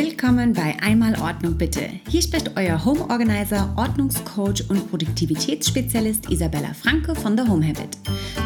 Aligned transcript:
Willkommen 0.00 0.52
bei 0.52 0.76
Einmal 0.80 1.20
Ordnung 1.20 1.58
bitte. 1.58 1.90
Hier 2.08 2.22
spricht 2.22 2.56
euer 2.56 2.84
Home 2.84 3.00
Organizer, 3.10 3.74
Ordnungscoach 3.76 4.70
und 4.70 4.88
Produktivitätsspezialist 4.88 6.30
Isabella 6.30 6.72
Franke 6.72 7.16
von 7.16 7.36
The 7.36 7.42
Home 7.50 7.66
Habit. 7.66 7.98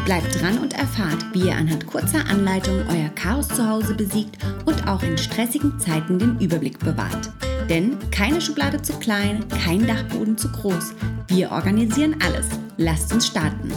Bleibt 0.03 0.41
dran 0.41 0.57
und 0.57 0.73
erfahrt, 0.73 1.23
wie 1.31 1.49
ihr 1.49 1.55
anhand 1.55 1.85
kurzer 1.85 2.27
Anleitung 2.27 2.77
euer 2.89 3.09
Chaos 3.09 3.49
zu 3.49 3.69
Hause 3.69 3.93
besiegt 3.93 4.35
und 4.65 4.87
auch 4.87 5.03
in 5.03 5.15
stressigen 5.15 5.79
Zeiten 5.79 6.17
den 6.17 6.39
Überblick 6.39 6.79
bewahrt. 6.79 7.29
Denn 7.69 7.99
keine 8.09 8.41
Schublade 8.41 8.81
zu 8.81 8.93
klein, 8.93 9.47
kein 9.49 9.85
Dachboden 9.85 10.35
zu 10.35 10.51
groß. 10.51 10.95
Wir 11.27 11.51
organisieren 11.51 12.15
alles. 12.25 12.47
Lasst 12.77 13.13
uns 13.13 13.27
starten. 13.27 13.71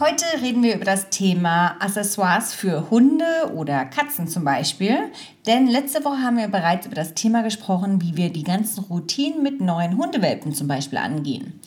Heute 0.00 0.24
reden 0.40 0.62
wir 0.62 0.76
über 0.76 0.86
das 0.86 1.10
Thema 1.10 1.76
Accessoires 1.78 2.54
für 2.54 2.88
Hunde 2.88 3.52
oder 3.54 3.84
Katzen 3.84 4.28
zum 4.28 4.44
Beispiel. 4.44 4.96
Denn 5.46 5.66
letzte 5.66 6.02
Woche 6.06 6.22
haben 6.22 6.38
wir 6.38 6.48
bereits 6.48 6.86
über 6.86 6.94
das 6.94 7.12
Thema 7.12 7.42
gesprochen, 7.42 8.00
wie 8.00 8.16
wir 8.16 8.32
die 8.32 8.42
ganzen 8.42 8.84
Routinen 8.84 9.42
mit 9.42 9.60
neuen 9.60 9.98
Hundewelpen 9.98 10.54
zum 10.54 10.68
Beispiel 10.68 10.96
angehen. 10.96 11.60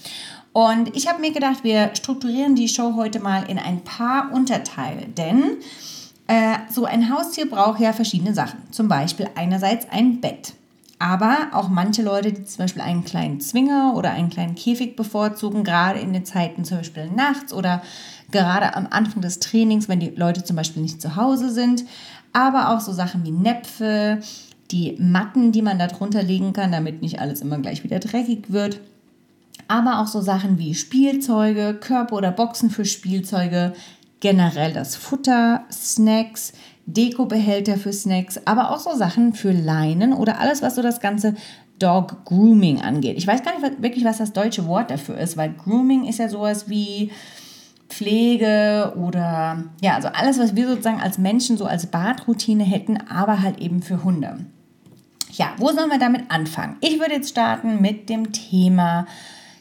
Und 0.52 0.98
ich 0.98 1.08
habe 1.08 1.22
mir 1.22 1.32
gedacht, 1.32 1.64
wir 1.64 1.92
strukturieren 1.94 2.56
die 2.56 2.70
Show 2.70 2.96
heute 2.96 3.20
mal 3.20 3.48
in 3.48 3.60
ein 3.60 3.82
paar 3.82 4.32
Unterteile. 4.34 5.06
Denn 5.16 5.58
äh, 6.26 6.56
so 6.72 6.86
ein 6.86 7.16
Haustier 7.16 7.48
braucht 7.48 7.82
ja 7.82 7.94
verschiedene 7.94 8.34
Sachen. 8.34 8.64
Zum 8.72 8.88
Beispiel 8.88 9.30
einerseits 9.36 9.88
ein 9.92 10.22
Bett. 10.22 10.54
Aber 11.04 11.50
auch 11.52 11.68
manche 11.68 12.02
Leute, 12.02 12.32
die 12.32 12.46
zum 12.46 12.60
Beispiel 12.64 12.82
einen 12.82 13.04
kleinen 13.04 13.42
Zwinger 13.42 13.94
oder 13.94 14.12
einen 14.12 14.30
kleinen 14.30 14.56
Käfig 14.56 14.96
bevorzugen, 14.96 15.66
gerade 15.66 16.00
in 16.00 16.14
den 16.14 16.24
Zeiten 16.24 16.64
zum 16.64 16.78
Beispiel 16.78 17.12
nachts 17.12 17.52
oder 17.52 17.82
gerade 18.34 18.76
am 18.76 18.88
Anfang 18.90 19.22
des 19.22 19.40
Trainings, 19.40 19.88
wenn 19.88 20.02
die 20.02 20.10
Leute 20.10 20.44
zum 20.44 20.58
Beispiel 20.58 20.82
nicht 20.82 21.02
zu 21.02 21.16
Hause 21.16 21.50
sind. 21.50 21.86
Aber 22.34 22.70
auch 22.70 22.82
so 22.82 22.92
Sachen 22.92 23.24
wie 23.24 23.32
Näpfe, 23.32 24.20
die 24.72 24.98
Matten, 25.00 25.54
die 25.54 25.62
man 25.62 25.80
da 25.80 25.88
drunter 25.88 26.22
legen 26.22 26.52
kann, 26.52 26.74
damit 26.74 27.02
nicht 27.02 27.22
alles 27.22 27.40
immer 27.40 27.60
gleich 27.60 27.86
wieder 27.86 28.00
dreckig 28.00 28.52
wird. 28.52 28.82
Aber 29.70 30.00
auch 30.00 30.08
so 30.08 30.20
Sachen 30.20 30.58
wie 30.58 30.76
Spielzeuge, 30.76 31.78
Körper 31.80 32.18
oder 32.18 32.32
Boxen 32.32 32.70
für 32.70 32.84
Spielzeuge, 32.84 33.74
generell 34.20 34.74
das 34.74 34.96
Futter, 34.96 35.64
Snacks, 35.72 36.54
Dekobehälter 36.86 37.78
für 37.78 37.94
Snacks, 37.94 38.40
aber 38.46 38.72
auch 38.72 38.80
so 38.80 38.96
Sachen 38.96 39.34
für 39.34 39.52
Leinen 39.52 40.12
oder 40.12 40.40
alles, 40.40 40.62
was 40.62 40.76
so 40.76 40.82
das 40.82 41.00
ganze 41.00 41.36
Dog 41.80 42.26
Grooming 42.26 42.82
angeht. 42.82 43.18
Ich 43.18 43.28
weiß 43.28 43.44
gar 43.44 43.58
nicht 43.58 43.82
wirklich, 43.82 44.06
was 44.06 44.18
das 44.18 44.34
deutsche 44.34 44.68
Wort 44.68 44.92
dafür 44.92 45.18
ist, 45.18 45.38
weil 45.38 45.54
Grooming 45.54 46.06
ist 46.06 46.20
ja 46.20 46.30
sowas 46.30 46.70
wie 46.70 47.12
Pflege 47.94 48.94
oder 48.98 49.64
ja, 49.82 49.96
also 49.96 50.10
alles, 50.10 50.40
was 50.40 50.56
wir 50.56 50.68
sozusagen 50.68 51.02
als 51.02 51.18
Menschen 51.18 51.58
so 51.58 51.66
als 51.66 51.88
Badroutine 51.88 52.64
hätten, 52.64 52.98
aber 53.10 53.42
halt 53.42 53.60
eben 53.60 53.82
für 53.82 54.04
Hunde. 54.04 54.46
Ja, 55.32 55.54
wo 55.58 55.72
sollen 55.72 55.90
wir 55.90 56.00
damit 56.00 56.30
anfangen? 56.30 56.78
Ich 56.82 57.00
würde 57.00 57.16
jetzt 57.16 57.30
starten 57.30 57.82
mit 57.82 58.10
dem 58.10 58.34
Thema 58.34 59.08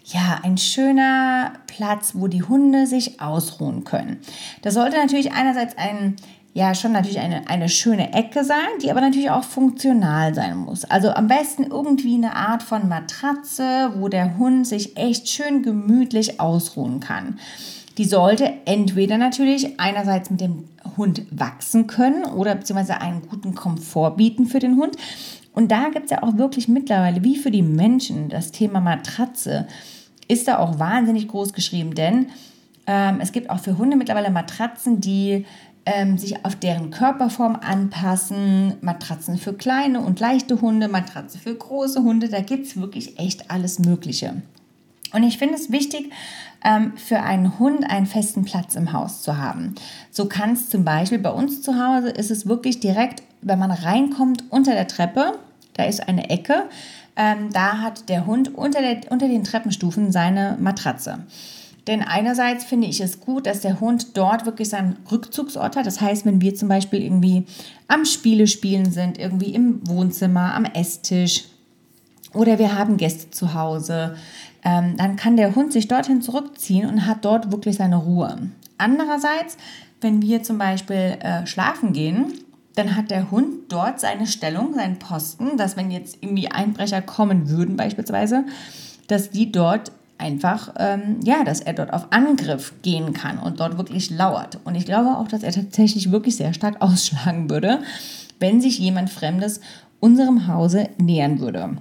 ja, 0.05 0.41
ein 0.43 0.59
schöner 0.59 1.53
Platz, 1.67 2.13
wo 2.15 2.27
die 2.27 2.43
Hunde 2.43 2.87
sich 2.87 3.21
ausruhen 3.21 3.85
können. 3.85 4.19
Das 4.63 4.75
sollte 4.75 4.97
natürlich 4.97 5.33
einerseits 5.33 5.79
ein 5.79 6.17
ja 6.55 6.75
schon 6.75 6.93
natürlich 6.93 7.21
eine, 7.21 7.49
eine 7.49 7.69
schöne 7.69 8.13
Ecke 8.13 8.45
sein, 8.45 8.59
die 8.83 8.91
aber 8.91 9.01
natürlich 9.01 9.31
auch 9.31 9.45
funktional 9.45 10.35
sein 10.35 10.57
muss. 10.57 10.85
Also 10.85 11.11
am 11.11 11.27
besten 11.27 11.65
irgendwie 11.65 12.15
eine 12.15 12.37
Art 12.37 12.63
von 12.63 12.89
Matratze, 12.89 13.93
wo 13.97 14.09
der 14.09 14.37
Hund 14.37 14.67
sich 14.67 14.97
echt 14.97 15.29
schön 15.29 15.63
gemütlich 15.63 16.41
ausruhen 16.41 17.01
kann. 17.01 17.39
Die 17.99 18.05
sollte 18.05 18.53
entweder 18.65 19.19
natürlich 19.19 19.79
einerseits 19.79 20.31
mit 20.31 20.41
dem 20.41 20.65
Hund 20.97 21.23
wachsen 21.31 21.87
können 21.87 22.25
oder 22.25 22.55
beziehungsweise 22.55 23.01
einen 23.01 23.23
guten 23.29 23.55
Komfort 23.55 24.17
bieten 24.17 24.47
für 24.47 24.59
den 24.59 24.77
Hund. 24.77 24.97
Und 25.53 25.71
da 25.71 25.91
gibt 25.91 26.07
es 26.07 26.11
ja 26.11 26.23
auch 26.23 26.39
wirklich 26.39 26.69
mittlerweile, 26.69 27.23
wie 27.23 27.37
für 27.37 27.51
die 27.51 27.63
Menschen, 27.63 28.29
das 28.29 28.53
Thema 28.53 28.81
Matratze 28.81 29.67
ist 30.29 30.49
da 30.49 30.59
auch 30.59 30.79
wahnsinnig 30.79 31.29
groß 31.29 31.53
geschrieben, 31.53 31.95
denn 31.95 32.29
ähm, 32.87 33.19
es 33.21 33.33
gibt 33.33 33.51
auch 33.51 33.61
für 33.61 33.77
Hunde 33.77 33.97
mittlerweile 33.97 34.31
Matratzen, 34.31 35.01
die 35.01 35.45
ähm, 35.85 36.17
sich 36.17 36.45
auf 36.45 36.57
deren 36.57 36.91
Körperform 36.91 37.57
anpassen. 37.57 38.75
Matratzen 38.81 39.37
für 39.37 39.53
kleine 39.53 40.01
und 40.01 40.21
leichte 40.21 40.61
Hunde, 40.61 40.89
Matratzen 40.89 41.41
für 41.41 41.55
große 41.55 42.03
Hunde. 42.03 42.29
Da 42.29 42.41
gibt 42.41 42.67
es 42.67 42.77
wirklich 42.77 43.19
echt 43.19 43.51
alles 43.51 43.79
Mögliche. 43.79 44.43
Und 45.13 45.23
ich 45.23 45.39
finde 45.39 45.55
es 45.55 45.71
wichtig, 45.71 46.11
ähm, 46.65 46.93
für 46.97 47.21
einen 47.21 47.59
Hund 47.59 47.89
einen 47.89 48.07
festen 48.07 48.45
Platz 48.45 48.75
im 48.75 48.93
Haus 48.93 49.23
zu 49.23 49.37
haben. 49.37 49.75
So 50.11 50.27
kann 50.27 50.53
es 50.53 50.71
zum 50.71 50.85
Beispiel 50.85 51.19
bei 51.19 51.31
uns 51.31 51.63
zu 51.63 51.79
Hause 51.79 52.11
ist 52.11 52.31
es 52.31 52.47
wirklich 52.47 52.81
direkt, 52.81 53.23
wenn 53.41 53.59
man 53.59 53.71
reinkommt 53.71 54.45
unter 54.51 54.73
der 54.73 54.87
Treppe, 54.87 55.39
da 55.75 55.85
ist 55.85 56.07
eine 56.09 56.31
Ecke, 56.31 56.65
ähm, 57.17 57.51
da 57.53 57.79
hat 57.79 58.09
der 58.09 58.27
Hund 58.27 58.55
unter, 58.55 58.81
der, 58.81 59.01
unter 59.11 59.29
den 59.29 59.45
Treppenstufen 59.45 60.13
seine 60.13 60.57
Matratze. 60.61 61.19
Denn 61.87 62.03
einerseits 62.03 62.65
finde 62.65 62.87
ich 62.87 63.01
es 63.01 63.21
gut, 63.21 63.47
dass 63.47 63.61
der 63.61 63.81
Hund 63.81 64.17
dort 64.17 64.47
wirklich 64.47 64.69
seinen 64.69 64.99
Rückzugsort 65.11 65.75
hat. 65.75 65.85
Das 65.85 66.01
heißt, 66.01 66.25
wenn 66.25 66.41
wir 66.41 66.55
zum 66.55 66.69
Beispiel 66.69 67.03
irgendwie 67.03 67.45
am 67.89 68.05
Spiele 68.05 68.47
spielen 68.47 68.93
sind, 68.93 69.19
irgendwie 69.19 69.53
im 69.53 69.81
Wohnzimmer, 69.89 70.55
am 70.55 70.65
Esstisch 70.65 71.45
oder 72.35 72.59
wir 72.59 72.79
haben 72.79 72.97
Gäste 72.99 73.31
zu 73.31 73.55
Hause, 73.55 74.15
ähm, 74.65 74.97
dann 74.97 75.17
kann 75.17 75.37
der 75.37 75.55
Hund 75.55 75.73
sich 75.73 75.89
dorthin 75.89 76.23
zurückziehen 76.23 76.89
und 76.89 77.07
hat 77.07 77.25
dort 77.25 77.51
wirklich 77.51 77.77
seine 77.77 77.97
Ruhe. 77.97 78.37
Andererseits, 78.79 79.57
wenn 80.01 80.23
wir 80.23 80.43
zum 80.43 80.59
Beispiel 80.59 81.17
äh, 81.21 81.47
schlafen 81.47 81.93
gehen, 81.93 82.33
dann 82.75 82.97
hat 82.97 83.11
der 83.11 83.31
Hund 83.31 83.71
dort 83.71 84.01
seine 84.01 84.27
Stellung, 84.27 84.75
seinen 84.75 84.99
Posten, 84.99 85.57
dass 85.57 85.77
wenn 85.77 85.91
jetzt 85.91 86.19
irgendwie 86.21 86.51
Einbrecher 86.51 87.03
kommen 87.03 87.49
würden 87.49 87.77
beispielsweise, 87.77 88.45
dass 89.09 89.31
die 89.31 89.53
dort 89.53 89.93
einfach, 90.19 90.73
ähm, 90.79 91.21
ja, 91.25 91.45
dass 91.45 91.61
er 91.61 91.75
dort 91.75 91.93
auf 91.93 92.07
Angriff 92.11 92.73
gehen 92.83 93.13
kann 93.13 93.39
und 93.39 93.61
dort 93.61 93.77
wirklich 93.77 94.11
lauert. 94.11 94.59
Und 94.65 94.75
ich 94.75 94.87
glaube 94.87 95.17
auch, 95.17 95.29
dass 95.29 95.43
er 95.43 95.53
tatsächlich 95.53 96.11
wirklich 96.11 96.37
sehr 96.37 96.55
stark 96.55 96.77
ausschlagen 96.81 97.51
würde, 97.51 97.81
wenn 98.39 98.61
sich 98.61 98.79
jemand 98.79 99.11
Fremdes 99.11 99.61
unserem 100.01 100.47
Hause 100.47 100.89
nähern 100.99 101.41
würde. 101.41 101.77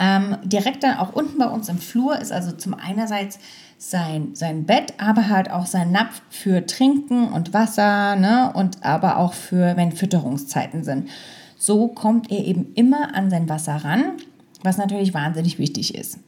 Ähm, 0.00 0.36
direkt 0.44 0.84
dann 0.84 0.98
auch 0.98 1.12
unten 1.12 1.38
bei 1.38 1.46
uns 1.46 1.68
im 1.68 1.78
Flur 1.78 2.18
ist 2.18 2.32
also 2.32 2.52
zum 2.52 2.74
einerseits 2.74 3.38
sein, 3.78 4.34
sein 4.34 4.64
Bett, 4.64 4.94
aber 4.98 5.28
halt 5.28 5.50
auch 5.50 5.66
sein 5.66 5.92
Napf 5.92 6.20
für 6.30 6.66
Trinken 6.66 7.28
und 7.28 7.54
Wasser, 7.54 8.16
ne? 8.16 8.52
Und 8.54 8.84
aber 8.84 9.18
auch 9.18 9.32
für, 9.32 9.76
wenn 9.76 9.92
Fütterungszeiten 9.92 10.84
sind. 10.84 11.08
So 11.56 11.88
kommt 11.88 12.30
er 12.30 12.44
eben 12.44 12.72
immer 12.74 13.14
an 13.14 13.30
sein 13.30 13.48
Wasser 13.48 13.76
ran, 13.76 14.12
was 14.62 14.78
natürlich 14.78 15.14
wahnsinnig 15.14 15.58
wichtig 15.58 15.94
ist. 15.94 16.18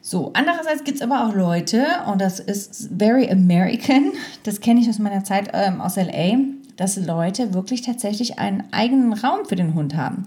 So, 0.00 0.30
andererseits 0.32 0.84
gibt 0.84 0.96
es 0.96 1.02
aber 1.02 1.26
auch 1.26 1.34
Leute, 1.34 1.84
und 2.10 2.20
das 2.20 2.40
ist 2.40 2.88
very 2.96 3.30
American, 3.30 4.12
das 4.44 4.60
kenne 4.60 4.80
ich 4.80 4.88
aus 4.88 4.98
meiner 4.98 5.22
Zeit 5.24 5.50
ähm, 5.52 5.80
aus 5.80 5.96
LA, 5.96 6.38
dass 6.78 6.96
Leute 6.96 7.52
wirklich 7.52 7.82
tatsächlich 7.82 8.38
einen 8.38 8.64
eigenen 8.72 9.12
Raum 9.12 9.44
für 9.46 9.56
den 9.56 9.74
Hund 9.74 9.96
haben. 9.96 10.24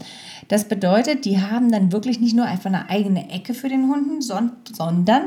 Das 0.50 0.66
bedeutet, 0.66 1.26
die 1.26 1.42
haben 1.42 1.72
dann 1.72 1.92
wirklich 1.94 2.20
nicht 2.20 2.36
nur 2.36 2.46
einfach 2.46 2.68
eine 2.68 2.90
eigene 2.90 3.32
Ecke 3.32 3.54
für 3.54 3.70
den 3.70 3.88
Hund, 3.88 4.22
sondern 4.22 5.24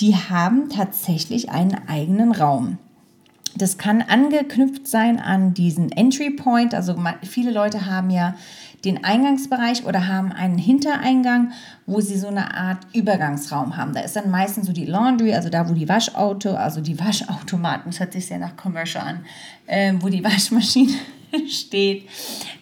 die 0.00 0.14
haben 0.16 0.70
tatsächlich 0.70 1.50
einen 1.50 1.76
eigenen 1.86 2.32
Raum. 2.32 2.78
Das 3.54 3.76
kann 3.76 4.02
angeknüpft 4.02 4.88
sein 4.88 5.20
an 5.20 5.52
diesen 5.52 5.92
Entry 5.92 6.30
Point. 6.30 6.74
Also 6.74 6.96
viele 7.22 7.50
Leute 7.50 7.86
haben 7.86 8.10
ja 8.10 8.34
den 8.84 9.04
Eingangsbereich 9.04 9.84
oder 9.84 10.06
haben 10.06 10.32
einen 10.32 10.58
Hintereingang, 10.58 11.52
wo 11.86 12.00
sie 12.00 12.18
so 12.18 12.28
eine 12.28 12.54
Art 12.54 12.86
Übergangsraum 12.92 13.76
haben. 13.76 13.94
Da 13.94 14.00
ist 14.00 14.16
dann 14.16 14.30
meistens 14.30 14.66
so 14.66 14.72
die 14.72 14.86
Laundry, 14.86 15.34
also 15.34 15.48
da, 15.48 15.68
wo 15.68 15.72
die 15.72 15.88
Waschauto, 15.88 16.54
also 16.54 16.80
die 16.80 16.98
Waschautomaten, 16.98 17.90
das 17.90 18.00
hört 18.00 18.12
sich 18.12 18.26
sehr 18.26 18.38
nach 18.38 18.56
Commercial 18.56 19.04
an, 19.06 19.24
äh, 19.66 19.94
wo 19.98 20.08
die 20.08 20.22
Waschmaschine 20.24 20.92
steht. 21.48 22.08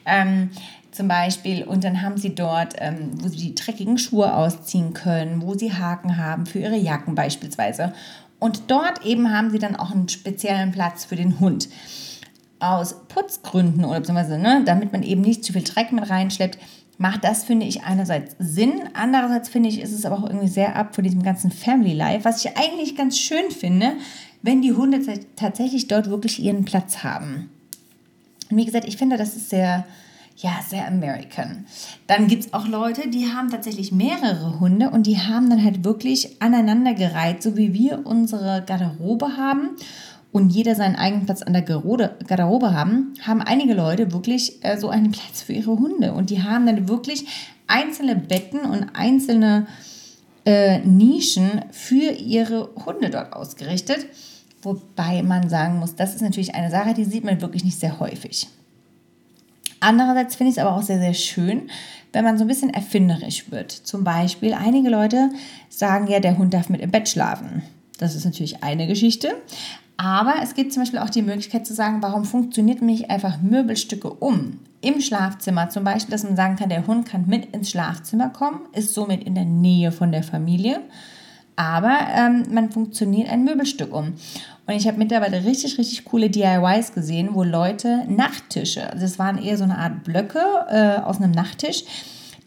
Ähm, 0.07 0.51
zum 0.95 1.09
Beispiel. 1.09 1.65
Und 1.65 1.85
dann 1.85 2.03
haben 2.03 2.17
sie 2.17 2.35
dort, 2.35 2.75
ähm, 2.79 3.11
wo 3.21 3.29
sie 3.29 3.37
die 3.37 3.55
dreckigen 3.55 3.99
Schuhe 3.99 4.35
ausziehen 4.35 4.95
können, 4.95 5.43
wo 5.43 5.55
sie 5.55 5.73
Haken 5.73 6.17
haben 6.17 6.47
für 6.47 6.61
ihre 6.61 6.77
Jacken 6.77 7.15
beispielsweise. 7.15 7.93
Und 8.39 8.71
dort 8.71 9.05
eben 9.05 9.33
haben 9.33 9.51
sie 9.51 9.59
dann 9.59 9.77
auch 9.77 9.91
einen 9.91 10.09
speziellen 10.09 10.71
Platz 10.71 11.05
für 11.05 11.17
den 11.17 11.41
Hund. 11.41 11.69
Aus 12.61 13.07
Putzgründen 13.09 13.85
oder 13.85 14.01
beziehungsweise, 14.01 14.39
ne, 14.39 14.63
damit 14.65 14.93
man 14.93 15.03
eben 15.03 15.21
nicht 15.21 15.45
zu 15.45 15.53
viel 15.53 15.65
Dreck 15.65 15.93
mit 15.93 16.09
reinschleppt, 16.09 16.59
macht 16.99 17.25
das, 17.25 17.45
finde 17.45 17.67
ich, 17.67 17.83
einerseits 17.83 18.37
Sinn. 18.39 18.73
Andererseits 18.95 19.49
finde 19.49 19.69
ich, 19.69 19.81
ist 19.81 19.93
es 19.93 20.07
aber 20.07 20.19
auch 20.19 20.27
irgendwie 20.27 20.49
sehr 20.49 20.77
ab 20.77 20.95
von 20.95 21.05
diesem 21.05 21.23
ganzen 21.23 21.51
Family 21.51 21.93
Life, 21.93 22.25
was 22.25 22.45
ich 22.45 22.57
eigentlich 22.57 22.97
ganz 22.97 23.19
schön 23.19 23.51
finde, 23.51 23.93
wenn 24.43 24.63
die 24.63 24.73
Hunde 24.73 25.01
tatsächlich 25.37 25.89
dort 25.89 26.11
wirklich 26.11 26.39
ihren 26.39 26.65
Platz 26.65 27.03
haben. 27.03 27.51
Und 28.51 28.57
wie 28.59 28.65
gesagt, 28.65 28.87
ich 28.87 28.97
finde, 28.97 29.17
das 29.17 29.37
ist 29.37 29.51
sehr, 29.51 29.85
ja, 30.37 30.53
sehr 30.69 30.87
American. 30.87 31.67
Dann 32.07 32.29
gibt 32.29 32.45
es 32.45 32.53
auch 32.53 32.69
Leute, 32.69 33.09
die 33.09 33.33
haben 33.33 33.51
tatsächlich 33.51 33.91
mehrere 33.91 34.61
Hunde 34.61 34.91
und 34.91 35.07
die 35.07 35.19
haben 35.19 35.49
dann 35.49 35.65
halt 35.65 35.83
wirklich 35.85 36.43
aneinandergereiht, 36.43 37.43
so 37.43 37.57
wie 37.57 37.73
wir 37.73 38.07
unsere 38.07 38.63
Garderobe 38.67 39.37
haben. 39.37 39.71
Und 40.35 40.51
jeder 40.51 40.75
seinen 40.75 40.97
eigenen 40.97 41.27
Platz 41.27 41.43
an 41.43 41.53
der 41.53 41.63
Garderobe 41.63 42.75
haben, 42.75 43.15
haben 43.25 43.41
einige 43.41 43.73
Leute 43.73 44.11
wirklich 44.11 44.65
äh, 44.65 44.77
so 44.77 44.89
einen 44.89 45.13
Platz 45.13 45.43
für 45.43 45.53
ihre 45.53 45.79
Hunde. 45.79 46.13
Und 46.13 46.29
die 46.29 46.43
haben 46.43 46.67
dann 46.67 46.89
wirklich 46.89 47.25
einzelne 47.69 48.17
Betten 48.17 48.63
und 48.63 48.89
einzelne 48.95 49.69
äh, 50.45 50.81
Nischen 50.81 51.65
für 51.71 52.11
ihre 52.11 52.69
Hunde 52.85 53.11
dort 53.11 53.33
ausgerichtet. 53.33 54.07
Wobei 54.61 55.23
man 55.23 55.49
sagen 55.49 55.79
muss, 55.79 55.95
das 55.95 56.17
ist 56.17 56.23
natürlich 56.23 56.57
eine 56.57 56.69
Sache, 56.69 56.95
die 56.95 57.05
sieht 57.05 57.23
man 57.23 57.41
wirklich 57.41 57.65
nicht 57.65 57.79
sehr 57.79 58.01
häufig. 58.01 58.49
Andererseits 59.79 60.35
finde 60.35 60.51
ich 60.51 60.57
es 60.57 60.65
aber 60.65 60.77
auch 60.77 60.83
sehr, 60.83 60.99
sehr 60.99 61.15
schön, 61.15 61.71
wenn 62.13 62.25
man 62.25 62.39
so 62.39 62.45
ein 62.45 62.49
bisschen 62.49 62.75
erfinderisch 62.75 63.53
wird. 63.53 63.71
Zum 63.71 64.03
Beispiel, 64.03 64.53
einige 64.53 64.91
Leute 64.91 65.31
sagen 65.69 66.09
ja, 66.09 66.19
der 66.19 66.39
Hund 66.39 66.55
darf 66.55 66.71
mit 66.71 66.81
im 66.81 66.91
Bett 66.91 67.09
schlafen. 67.09 67.63
Das 67.99 68.17
ist 68.17 68.25
natürlich 68.25 68.65
eine 68.65 68.89
Geschichte. 68.89 69.37
Aber 69.97 70.35
es 70.43 70.55
gibt 70.55 70.73
zum 70.73 70.83
Beispiel 70.83 70.99
auch 70.99 71.11
die 71.11 71.23
Möglichkeit 71.23 71.67
zu 71.67 71.75
sagen, 71.75 72.03
warum 72.03 72.25
funktioniert 72.25 72.83
mich 72.83 73.11
einfach 73.11 73.41
Möbelstücke 73.41 74.11
um? 74.11 74.59
Im 74.81 75.01
Schlafzimmer 75.01 75.71
zum 75.71 75.85
Beispiel, 75.85 76.11
dass 76.11 76.25
man 76.25 76.37
sagen 76.37 76.57
kann, 76.57 76.69
der 76.69 76.87
Hund 76.87 77.07
kann 77.07 77.27
mit 77.27 77.55
ins 77.55 77.71
Schlafzimmer 77.71 78.29
kommen, 78.29 78.61
ist 78.73 78.93
somit 78.93 79.25
in 79.25 79.35
der 79.35 79.45
Nähe 79.45 79.93
von 79.93 80.13
der 80.13 80.23
Familie. 80.23 80.81
Aber 81.57 81.97
ähm, 82.15 82.47
man 82.51 82.71
funktioniert 82.71 83.31
ein 83.31 83.45
Möbelstück 83.45 83.95
um. 83.95 84.15
Und 84.67 84.75
ich 84.75 84.89
habe 84.89 84.99
mittlerweile 84.99 85.45
richtig, 85.45 85.79
richtig 85.79 86.05
coole 86.05 86.29
DIYs 86.29 86.93
gesehen, 86.93 87.31
wo 87.33 87.45
Leute 87.45 88.05
Nachttische, 88.09 88.91
also 88.91 89.05
es 89.05 89.19
waren 89.19 89.39
eher 89.39 89.57
so 89.57 89.65
eine 89.65 89.79
Art 89.79 90.05
Blöcke 90.05 90.41
äh, 90.69 91.03
aus 91.03 91.21
einem 91.21 91.31
Nachttisch, 91.31 91.85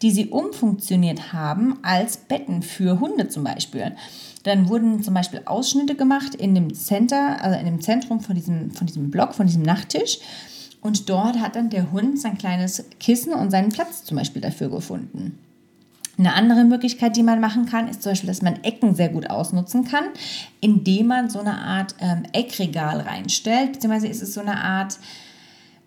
die 0.02 0.10
sie 0.10 0.26
umfunktioniert 0.26 1.32
haben 1.32 1.78
als 1.82 2.16
Betten 2.16 2.62
für 2.62 3.00
Hunde 3.00 3.28
zum 3.28 3.44
Beispiel. 3.44 3.96
Dann 4.44 4.68
wurden 4.68 5.02
zum 5.02 5.14
Beispiel 5.14 5.42
Ausschnitte 5.44 5.94
gemacht 5.94 6.34
in 6.34 6.54
dem 6.54 6.72
Center, 6.72 7.42
also 7.42 7.58
in 7.58 7.66
dem 7.66 7.80
Zentrum 7.80 8.20
von 8.20 8.34
diesem, 8.34 8.70
von 8.70 8.86
diesem 8.86 9.10
Block, 9.10 9.34
von 9.34 9.46
diesem 9.46 9.62
Nachttisch. 9.62 10.18
Und 10.80 11.08
dort 11.08 11.40
hat 11.40 11.56
dann 11.56 11.70
der 11.70 11.90
Hund 11.90 12.20
sein 12.20 12.38
kleines 12.38 12.84
Kissen 13.00 13.32
und 13.32 13.50
seinen 13.50 13.70
Platz 13.70 14.04
zum 14.04 14.16
Beispiel 14.16 14.40
dafür 14.40 14.70
gefunden. 14.70 15.38
Eine 16.18 16.34
andere 16.34 16.64
Möglichkeit, 16.64 17.16
die 17.16 17.22
man 17.22 17.40
machen 17.40 17.66
kann, 17.66 17.88
ist 17.88 18.02
zum 18.02 18.10
Beispiel, 18.10 18.26
dass 18.26 18.42
man 18.42 18.62
Ecken 18.64 18.96
sehr 18.96 19.08
gut 19.08 19.30
ausnutzen 19.30 19.84
kann, 19.84 20.04
indem 20.60 21.06
man 21.06 21.30
so 21.30 21.38
eine 21.38 21.58
Art 21.58 21.94
ähm, 22.00 22.24
Eckregal 22.32 23.00
reinstellt, 23.00 23.74
beziehungsweise 23.74 24.08
ist 24.08 24.22
es 24.22 24.34
so 24.34 24.40
eine 24.40 24.56
Art, 24.60 24.98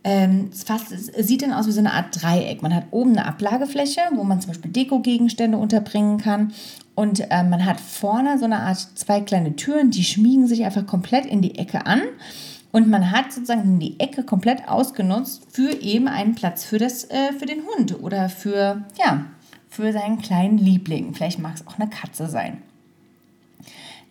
ähm, 0.03 0.50
es, 0.51 0.63
fast, 0.63 0.92
es 0.92 1.27
sieht 1.27 1.42
dann 1.44 1.53
aus 1.53 1.68
wie 1.68 1.71
so 1.71 1.80
eine 1.80 1.94
Art 1.94 2.21
Dreieck. 2.21 2.62
Man 2.62 2.74
hat 2.74 2.86
oben 2.92 3.12
eine 3.12 3.25
Ablagefläche, 3.25 4.01
wo 4.15 4.24
man 4.24 4.42
zum 4.42 4.50
Beispiel 4.50 4.71
Dekogegenstände 4.71 5.57
unterbringen 5.57 6.18
kann 6.18 6.53
und 6.95 7.31
äh, 7.31 7.44
man 7.44 7.65
hat 7.65 7.80
vorne 7.80 8.38
so 8.38 8.45
eine 8.45 8.59
Art 8.59 8.77
zwei 8.77 9.21
kleine 9.21 9.56
Türen, 9.56 9.92
die 9.92 10.03
schmiegen 10.03 10.48
sich 10.48 10.65
einfach 10.65 10.86
komplett 10.86 11.25
in 11.25 11.42
die 11.42 11.57
Ecke 11.57 11.86
an. 11.86 12.01
Und 12.71 12.88
man 12.88 13.12
hat 13.12 13.33
sozusagen 13.33 13.80
die 13.80 14.00
Ecke 14.00 14.24
komplett 14.24 14.68
ausgenutzt 14.69 15.48
für 15.51 15.81
eben 15.81 16.07
einen 16.07 16.36
Platz 16.36 16.63
für, 16.63 16.77
das, 16.77 17.03
äh, 17.06 17.33
für 17.38 17.45
den 17.45 17.63
Hund 17.65 18.01
oder 18.01 18.30
für, 18.30 18.83
ja, 18.98 19.25
für 19.68 19.92
seinen 19.92 20.19
kleinen 20.19 20.57
Liebling. 20.57 21.13
Vielleicht 21.13 21.39
mag 21.39 21.56
es 21.56 21.68
auch 21.68 21.80
eine 21.80 21.89
Katze 21.89 22.27
sein. 22.27 22.62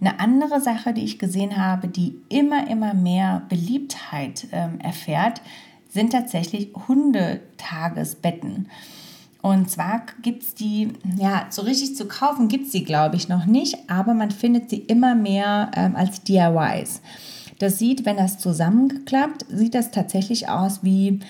Eine 0.01 0.19
andere 0.19 0.61
Sache, 0.61 0.95
die 0.95 1.05
ich 1.05 1.19
gesehen 1.19 1.59
habe, 1.59 1.89
die 1.89 2.17
immer, 2.29 2.69
immer 2.69 2.95
mehr 2.95 3.43
Beliebtheit 3.49 4.47
ähm, 4.53 4.81
erfährt, 4.81 5.43
sind 5.91 6.13
tatsächlich 6.13 6.71
Hundetagesbetten. 6.89 8.69
Und 9.43 9.71
zwar 9.71 10.03
gibt 10.23 10.43
es 10.43 10.55
die, 10.55 10.93
ja, 11.17 11.47
so 11.51 11.63
richtig 11.63 11.97
zu 11.97 12.07
kaufen 12.07 12.49
gibt 12.49 12.67
es 12.67 12.73
sie, 12.73 12.85
glaube 12.85 13.17
ich, 13.17 13.29
noch 13.29 13.47
nicht, 13.47 13.77
aber 13.89 14.13
man 14.13 14.31
findet 14.31 14.69
sie 14.69 14.79
immer 14.79 15.15
mehr 15.15 15.71
ähm, 15.75 15.97
als 15.97 16.23
DIYs. 16.23 17.01
Das 17.59 17.79
sieht, 17.79 18.05
wenn 18.05 18.17
das 18.17 18.39
zusammengeklappt, 18.39 19.47
sieht 19.49 19.75
das 19.75 19.91
tatsächlich 19.91 20.49
aus 20.49 20.83
wie 20.83 21.21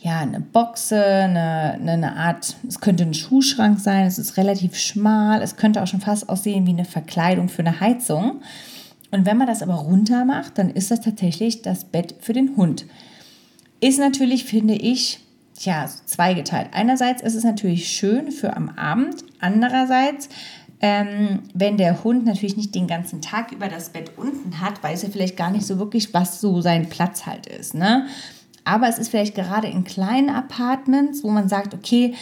ja, 0.00 0.20
eine 0.20 0.40
Boxe, 0.40 1.02
eine, 1.02 1.78
eine 1.80 2.16
Art, 2.16 2.56
es 2.66 2.80
könnte 2.80 3.02
ein 3.02 3.14
Schuhschrank 3.14 3.80
sein, 3.80 4.06
es 4.06 4.18
ist 4.18 4.36
relativ 4.36 4.76
schmal, 4.76 5.42
es 5.42 5.56
könnte 5.56 5.82
auch 5.82 5.86
schon 5.86 6.00
fast 6.00 6.28
aussehen 6.28 6.66
wie 6.66 6.70
eine 6.70 6.84
Verkleidung 6.84 7.48
für 7.48 7.60
eine 7.60 7.80
Heizung. 7.80 8.40
Und 9.10 9.26
wenn 9.26 9.38
man 9.38 9.46
das 9.46 9.62
aber 9.62 9.74
runter 9.74 10.24
macht, 10.24 10.58
dann 10.58 10.70
ist 10.70 10.90
das 10.90 11.00
tatsächlich 11.00 11.62
das 11.62 11.84
Bett 11.84 12.14
für 12.20 12.32
den 12.32 12.56
Hund. 12.56 12.86
Ist 13.80 13.98
natürlich, 13.98 14.44
finde 14.44 14.74
ich, 14.74 15.20
tja, 15.58 15.88
zweigeteilt. 16.06 16.68
Einerseits 16.72 17.22
ist 17.22 17.34
es 17.34 17.44
natürlich 17.44 17.88
schön 17.88 18.32
für 18.32 18.56
am 18.56 18.70
Abend, 18.70 19.24
andererseits, 19.40 20.28
ähm, 20.80 21.40
wenn 21.54 21.76
der 21.76 22.04
Hund 22.04 22.24
natürlich 22.24 22.56
nicht 22.56 22.74
den 22.74 22.86
ganzen 22.86 23.20
Tag 23.20 23.52
über 23.52 23.68
das 23.68 23.90
Bett 23.90 24.12
unten 24.16 24.60
hat, 24.60 24.82
weiß 24.82 25.04
er 25.04 25.10
vielleicht 25.10 25.36
gar 25.36 25.50
nicht 25.50 25.66
so 25.66 25.78
wirklich, 25.78 26.14
was 26.14 26.40
so 26.40 26.60
sein 26.60 26.88
Platz 26.88 27.26
halt 27.26 27.46
ist. 27.46 27.74
Ne? 27.74 28.06
Aber 28.64 28.88
es 28.88 28.98
ist 28.98 29.08
vielleicht 29.08 29.34
gerade 29.34 29.66
in 29.66 29.84
kleinen 29.84 30.30
Apartments, 30.30 31.24
wo 31.24 31.30
man 31.30 31.48
sagt, 31.48 31.74
okay, 31.74 32.14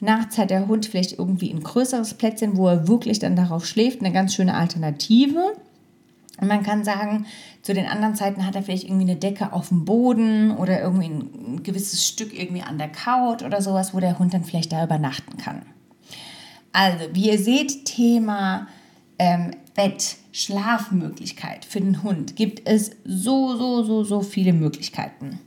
nachts 0.00 0.36
hat 0.36 0.50
der 0.50 0.66
Hund 0.66 0.84
vielleicht 0.86 1.18
irgendwie 1.18 1.50
ein 1.50 1.62
größeres 1.62 2.14
Plätzchen, 2.14 2.56
wo 2.56 2.68
er 2.68 2.88
wirklich 2.88 3.18
dann 3.18 3.36
darauf 3.36 3.64
schläft, 3.64 4.00
eine 4.00 4.12
ganz 4.12 4.34
schöne 4.34 4.54
Alternative. 4.54 5.54
Und 6.42 6.48
man 6.48 6.64
kann 6.64 6.82
sagen, 6.82 7.26
zu 7.62 7.72
den 7.72 7.86
anderen 7.86 8.16
Zeiten 8.16 8.44
hat 8.44 8.56
er 8.56 8.64
vielleicht 8.64 8.82
irgendwie 8.82 9.08
eine 9.08 9.14
Decke 9.14 9.52
auf 9.52 9.68
dem 9.68 9.84
Boden 9.84 10.50
oder 10.50 10.80
irgendwie 10.80 11.06
ein 11.06 11.62
gewisses 11.62 12.04
Stück 12.04 12.36
irgendwie 12.36 12.62
an 12.62 12.78
der 12.78 12.88
Couch 12.88 13.44
oder 13.44 13.62
sowas, 13.62 13.94
wo 13.94 14.00
der 14.00 14.18
Hund 14.18 14.34
dann 14.34 14.42
vielleicht 14.42 14.72
da 14.72 14.82
übernachten 14.82 15.36
kann. 15.36 15.62
Also, 16.72 17.04
wie 17.12 17.30
ihr 17.30 17.38
seht, 17.38 17.84
Thema 17.84 18.66
ähm, 19.20 19.52
Bett, 19.76 20.16
Schlafmöglichkeit 20.32 21.64
für 21.64 21.80
den 21.80 22.02
Hund 22.02 22.34
gibt 22.34 22.68
es 22.68 22.90
so, 23.04 23.56
so, 23.56 23.84
so, 23.84 24.02
so 24.02 24.20
viele 24.20 24.52
Möglichkeiten. 24.52 25.38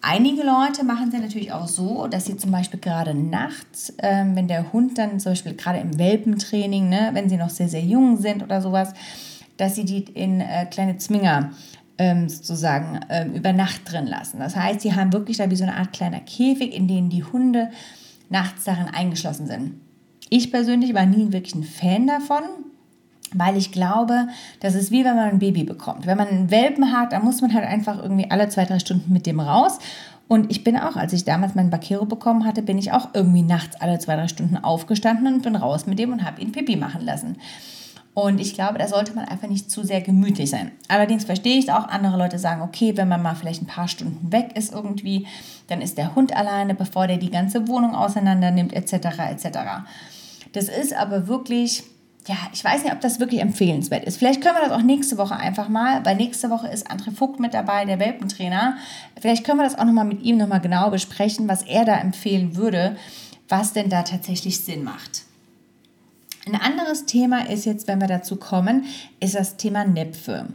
Einige 0.00 0.42
Leute 0.42 0.82
machen 0.84 1.10
es 1.12 1.20
natürlich 1.20 1.52
auch 1.52 1.68
so, 1.68 2.08
dass 2.08 2.24
sie 2.24 2.36
zum 2.36 2.50
Beispiel 2.50 2.80
gerade 2.80 3.14
nachts, 3.14 3.92
ähm, 3.98 4.34
wenn 4.34 4.48
der 4.48 4.72
Hund 4.72 4.98
dann 4.98 5.20
zum 5.20 5.32
Beispiel 5.32 5.54
gerade 5.54 5.78
im 5.78 5.96
Welpentraining, 5.96 6.88
ne, 6.88 7.10
wenn 7.12 7.28
sie 7.28 7.36
noch 7.36 7.50
sehr, 7.50 7.68
sehr 7.68 7.82
jung 7.82 8.16
sind 8.16 8.42
oder 8.42 8.60
sowas, 8.60 8.94
dass 9.58 9.74
sie 9.74 9.84
die 9.84 10.04
in 10.04 10.40
äh, 10.40 10.64
kleine 10.66 10.96
Zwinger 10.96 11.50
ähm, 11.98 12.28
sozusagen 12.28 13.00
ähm, 13.10 13.34
über 13.34 13.52
Nacht 13.52 13.92
drin 13.92 14.06
lassen. 14.06 14.38
Das 14.38 14.56
heißt, 14.56 14.80
sie 14.80 14.94
haben 14.94 15.12
wirklich 15.12 15.36
da 15.36 15.50
wie 15.50 15.56
so 15.56 15.64
eine 15.64 15.76
Art 15.76 15.92
kleiner 15.92 16.20
Käfig, 16.20 16.74
in 16.74 16.88
dem 16.88 17.10
die 17.10 17.24
Hunde 17.24 17.70
nachts 18.30 18.64
darin 18.64 18.86
eingeschlossen 18.86 19.46
sind. 19.46 19.74
Ich 20.30 20.50
persönlich 20.50 20.94
war 20.94 21.06
nie 21.06 21.32
wirklich 21.32 21.54
ein 21.54 21.64
Fan 21.64 22.06
davon, 22.06 22.42
weil 23.34 23.56
ich 23.56 23.72
glaube, 23.72 24.28
das 24.60 24.74
ist 24.74 24.90
wie 24.90 25.04
wenn 25.04 25.16
man 25.16 25.30
ein 25.30 25.38
Baby 25.38 25.64
bekommt. 25.64 26.06
Wenn 26.06 26.16
man 26.16 26.28
einen 26.28 26.50
Welpen 26.50 26.92
hat, 26.92 27.12
dann 27.12 27.24
muss 27.24 27.40
man 27.40 27.52
halt 27.52 27.66
einfach 27.66 28.02
irgendwie 28.02 28.30
alle 28.30 28.48
zwei, 28.48 28.64
drei 28.64 28.78
Stunden 28.78 29.12
mit 29.12 29.26
dem 29.26 29.40
raus. 29.40 29.78
Und 30.28 30.50
ich 30.50 30.62
bin 30.62 30.76
auch, 30.76 30.96
als 30.96 31.14
ich 31.14 31.24
damals 31.24 31.54
meinen 31.54 31.70
Bakero 31.70 32.04
bekommen 32.04 32.44
hatte, 32.44 32.62
bin 32.62 32.78
ich 32.78 32.92
auch 32.92 33.08
irgendwie 33.14 33.42
nachts 33.42 33.80
alle 33.80 33.98
zwei, 33.98 34.14
drei 34.14 34.28
Stunden 34.28 34.58
aufgestanden 34.58 35.26
und 35.26 35.42
bin 35.42 35.56
raus 35.56 35.86
mit 35.86 35.98
dem 35.98 36.12
und 36.12 36.24
habe 36.24 36.40
ihn 36.42 36.52
Pipi 36.52 36.76
machen 36.76 37.02
lassen. 37.02 37.36
Und 38.20 38.40
ich 38.40 38.54
glaube, 38.54 38.78
da 38.78 38.88
sollte 38.88 39.14
man 39.14 39.26
einfach 39.26 39.46
nicht 39.46 39.70
zu 39.70 39.84
sehr 39.84 40.00
gemütlich 40.00 40.50
sein. 40.50 40.72
Allerdings 40.88 41.24
verstehe 41.24 41.56
ich 41.56 41.70
auch. 41.70 41.86
Andere 41.86 42.18
Leute 42.18 42.40
sagen, 42.40 42.62
okay, 42.62 42.96
wenn 42.96 43.06
man 43.06 43.22
mal 43.22 43.36
vielleicht 43.36 43.62
ein 43.62 43.68
paar 43.68 43.86
Stunden 43.86 44.32
weg 44.32 44.56
ist 44.56 44.72
irgendwie, 44.72 45.28
dann 45.68 45.80
ist 45.80 45.98
der 45.98 46.16
Hund 46.16 46.34
alleine, 46.36 46.74
bevor 46.74 47.06
der 47.06 47.18
die 47.18 47.30
ganze 47.30 47.68
Wohnung 47.68 47.94
auseinander 47.94 48.50
nimmt, 48.50 48.72
etc. 48.72 49.20
etc. 49.30 49.58
Das 50.52 50.64
ist 50.64 50.94
aber 50.94 51.28
wirklich, 51.28 51.84
ja, 52.26 52.34
ich 52.52 52.64
weiß 52.64 52.82
nicht, 52.82 52.92
ob 52.92 53.00
das 53.00 53.20
wirklich 53.20 53.40
empfehlenswert 53.40 54.02
ist. 54.02 54.16
Vielleicht 54.16 54.42
können 54.42 54.56
wir 54.56 54.68
das 54.68 54.76
auch 54.76 54.82
nächste 54.82 55.16
Woche 55.16 55.36
einfach 55.36 55.68
mal, 55.68 56.04
weil 56.04 56.16
nächste 56.16 56.50
Woche 56.50 56.66
ist 56.66 56.90
André 56.90 57.14
Vogt 57.14 57.38
mit 57.38 57.54
dabei, 57.54 57.84
der 57.84 58.00
Welpentrainer. 58.00 58.78
Vielleicht 59.20 59.44
können 59.44 59.60
wir 59.60 59.64
das 59.64 59.78
auch 59.78 59.84
nochmal 59.84 60.06
mit 60.06 60.22
ihm 60.22 60.38
nochmal 60.38 60.60
genau 60.60 60.90
besprechen, 60.90 61.46
was 61.46 61.62
er 61.62 61.84
da 61.84 61.94
empfehlen 61.94 62.56
würde, 62.56 62.96
was 63.48 63.74
denn 63.74 63.88
da 63.88 64.02
tatsächlich 64.02 64.58
Sinn 64.58 64.82
macht. 64.82 65.27
Ein 66.48 66.58
anderes 66.58 67.04
Thema 67.04 67.50
ist 67.50 67.66
jetzt, 67.66 67.88
wenn 67.88 68.00
wir 68.00 68.08
dazu 68.08 68.36
kommen, 68.36 68.84
ist 69.20 69.34
das 69.34 69.58
Thema 69.58 69.84
Näpfe. 69.84 70.46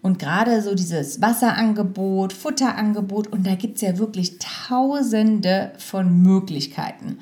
Und 0.00 0.20
gerade 0.20 0.62
so 0.62 0.76
dieses 0.76 1.20
Wasserangebot, 1.20 2.32
Futterangebot, 2.32 3.26
und 3.26 3.44
da 3.44 3.56
gibt 3.56 3.76
es 3.76 3.82
ja 3.82 3.98
wirklich 3.98 4.38
tausende 4.38 5.72
von 5.78 6.22
Möglichkeiten. 6.22 7.18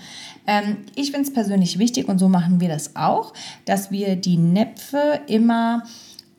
Ähm, 0.47 0.79
ich 0.97 1.13
finde 1.13 1.29
es 1.29 1.33
persönlich 1.33 1.79
wichtig, 1.79 2.09
und 2.09 2.19
so 2.19 2.29
machen 2.29 2.61
wir 2.61 2.69
das 2.69 2.95
auch, 2.95 3.33
dass 3.65 3.91
wir 3.91 4.17
die 4.17 4.37
Näpfe 4.37 5.21
immer 5.27 5.85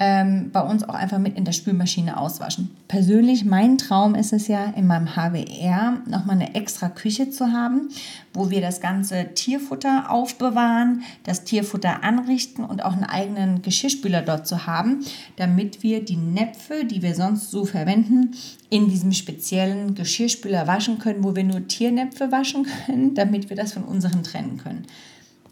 ähm, 0.03 0.50
bei 0.51 0.62
uns 0.62 0.84
auch 0.84 0.96
einfach 0.96 1.20
mit 1.20 1.38
in 1.38 1.46
der 1.46 1.51
Spülmaschine 1.51 2.17
auswaschen. 2.17 2.72
Persönlich, 2.88 3.46
mein 3.46 3.77
Traum 3.77 4.15
ist 4.15 4.34
es 4.34 4.48
ja, 4.48 4.65
in 4.75 4.88
meinem 4.88 5.15
HWR 5.15 6.01
nochmal 6.08 6.38
eine 6.38 6.55
extra 6.55 6.89
Küche 6.89 7.29
zu 7.29 7.51
haben, 7.51 7.89
wo 8.34 8.50
wir 8.50 8.62
das 8.62 8.81
ganze 8.81 9.36
Tierfutter 9.36 10.10
aufbewahren, 10.10 11.03
das 11.24 11.43
Tierfutter 11.43 12.03
anrichten 12.03 12.65
und 12.65 12.84
auch 12.84 12.93
einen 12.93 13.03
eigenen 13.03 13.62
Geschirrspüler 13.62 14.24
dort 14.24 14.48
zu 14.48 14.65
haben, 14.65 15.05
damit 15.36 15.84
wir 15.84 16.03
die 16.03 16.17
Näpfe, 16.17 16.84
die 16.84 17.03
wir 17.03 17.13
sonst 17.13 17.51
so 17.51 17.65
verwenden, 17.65 18.31
in 18.72 18.89
diesem 18.89 19.12
speziellen 19.12 19.93
Geschirrspüler 19.93 20.65
waschen 20.65 20.98
können, 20.98 21.24
wo 21.24 21.36
wir 21.36 21.43
nur 21.43 21.67
Tiernäpfe 21.67 22.31
waschen 22.31 22.65
können, 22.88 23.13
damit 23.13 23.51
wir 23.51 23.55
das 23.55 23.74
von 23.74 23.84
unseren 23.84 24.24
trennen 24.24 24.58
können. 24.58 24.88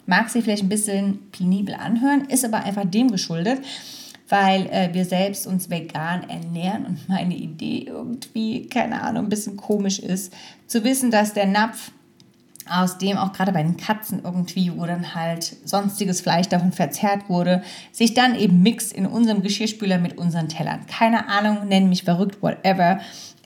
Mag 0.07 0.31
sich 0.31 0.43
vielleicht 0.43 0.63
ein 0.63 0.69
bisschen 0.69 1.19
penibel 1.31 1.75
anhören, 1.75 2.25
ist 2.29 2.43
aber 2.43 2.63
einfach 2.63 2.85
dem 2.85 3.11
geschuldet, 3.11 3.61
weil 4.29 4.67
äh, 4.67 4.93
wir 4.93 5.05
selbst 5.05 5.47
uns 5.47 5.69
vegan 5.69 6.29
ernähren 6.29 6.85
und 6.85 7.09
meine 7.09 7.35
Idee 7.35 7.85
irgendwie, 7.87 8.67
keine 8.67 9.01
Ahnung, 9.01 9.25
ein 9.25 9.29
bisschen 9.29 9.57
komisch 9.57 9.99
ist, 9.99 10.33
zu 10.67 10.83
wissen, 10.83 11.11
dass 11.11 11.33
der 11.33 11.47
Napf 11.47 11.91
aus 12.69 12.97
dem 12.99 13.17
auch 13.17 13.33
gerade 13.33 13.51
bei 13.51 13.63
den 13.63 13.77
Katzen 13.77 14.21
irgendwie, 14.23 14.71
wo 14.77 14.85
dann 14.85 15.15
halt 15.15 15.55
sonstiges 15.65 16.21
Fleisch 16.21 16.47
davon 16.47 16.71
verzerrt 16.71 17.27
wurde, 17.27 17.63
sich 17.91 18.13
dann 18.13 18.35
eben 18.35 18.61
mixt 18.61 18.93
in 18.93 19.07
unserem 19.07 19.41
Geschirrspüler 19.41 19.97
mit 19.97 20.17
unseren 20.17 20.49
Tellern. 20.49 20.85
Keine 20.85 21.27
Ahnung, 21.27 21.67
nennen 21.67 21.89
mich 21.89 22.03
verrückt, 22.03 22.41
whatever, 22.41 22.99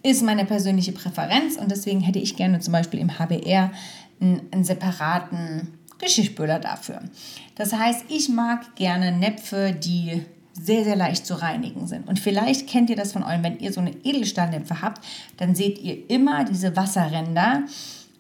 ist 0.04 0.22
meine 0.22 0.44
persönliche 0.44 0.92
Präferenz 0.92 1.56
und 1.56 1.72
deswegen 1.72 2.02
hätte 2.02 2.20
ich 2.20 2.36
gerne 2.36 2.60
zum 2.60 2.74
Beispiel 2.74 3.00
im 3.00 3.18
HBR 3.18 3.72
einen, 4.20 4.42
einen 4.52 4.66
separaten 4.66 5.80
Geschirrspüler 6.00 6.60
dafür. 6.60 7.00
Das 7.56 7.72
heißt, 7.72 8.06
ich 8.10 8.28
mag 8.28 8.76
gerne 8.76 9.14
Näpfe, 9.14 9.72
die 9.72 10.26
sehr, 10.54 10.84
sehr 10.84 10.96
leicht 10.96 11.26
zu 11.26 11.42
reinigen 11.42 11.88
sind. 11.88 12.08
Und 12.08 12.20
vielleicht 12.20 12.68
kennt 12.68 12.90
ihr 12.90 12.96
das 12.96 13.12
von 13.12 13.24
euch, 13.24 13.42
wenn 13.42 13.60
ihr 13.60 13.74
so 13.74 13.82
eine 13.82 13.92
Edelstahldämpfe 14.04 14.82
habt, 14.82 15.04
dann 15.38 15.56
seht 15.56 15.80
ihr 15.80 16.10
immer 16.10 16.46
diese 16.46 16.76
Wasserränder, 16.76 17.64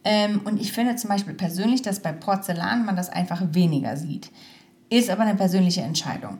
ähm, 0.04 0.42
und 0.44 0.60
ich 0.60 0.72
finde 0.72 0.96
zum 0.96 1.10
Beispiel 1.10 1.34
persönlich, 1.34 1.82
dass 1.82 2.00
bei 2.00 2.12
Porzellan 2.12 2.86
man 2.86 2.96
das 2.96 3.10
einfach 3.10 3.42
weniger 3.52 3.96
sieht. 3.98 4.32
Ist 4.90 5.10
aber 5.10 5.24
eine 5.24 5.36
persönliche 5.36 5.82
Entscheidung. 5.82 6.38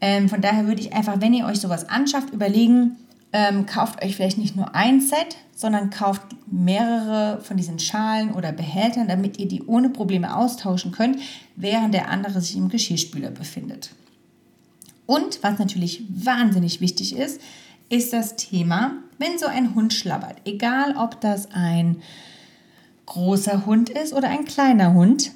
Ähm, 0.00 0.28
von 0.28 0.40
daher 0.40 0.66
würde 0.66 0.80
ich 0.80 0.94
einfach, 0.94 1.20
wenn 1.20 1.34
ihr 1.34 1.46
euch 1.46 1.60
sowas 1.60 1.88
anschafft, 1.88 2.30
überlegen, 2.30 2.96
ähm, 3.32 3.66
kauft 3.66 4.02
euch 4.04 4.16
vielleicht 4.16 4.38
nicht 4.38 4.56
nur 4.56 4.74
ein 4.74 5.00
Set, 5.00 5.36
sondern 5.54 5.90
kauft 5.90 6.22
mehrere 6.50 7.40
von 7.42 7.56
diesen 7.56 7.78
Schalen 7.78 8.32
oder 8.32 8.52
Behältern, 8.52 9.08
damit 9.08 9.38
ihr 9.38 9.46
die 9.46 9.62
ohne 9.62 9.90
Probleme 9.90 10.36
austauschen 10.36 10.92
könnt, 10.92 11.18
während 11.54 11.94
der 11.94 12.08
andere 12.10 12.40
sich 12.40 12.56
im 12.56 12.68
Geschirrspüler 12.68 13.30
befindet. 13.30 13.90
Und 15.06 15.42
was 15.42 15.58
natürlich 15.58 16.04
wahnsinnig 16.08 16.80
wichtig 16.80 17.16
ist, 17.16 17.40
ist 17.88 18.12
das 18.12 18.36
Thema, 18.36 18.92
wenn 19.18 19.38
so 19.38 19.46
ein 19.46 19.74
Hund 19.74 19.92
schlabbert, 19.92 20.36
egal 20.44 20.96
ob 20.96 21.20
das 21.20 21.50
ein 21.52 21.96
großer 23.06 23.66
Hund 23.66 23.90
ist 23.90 24.14
oder 24.14 24.28
ein 24.28 24.44
kleiner 24.44 24.94
Hund. 24.94 25.32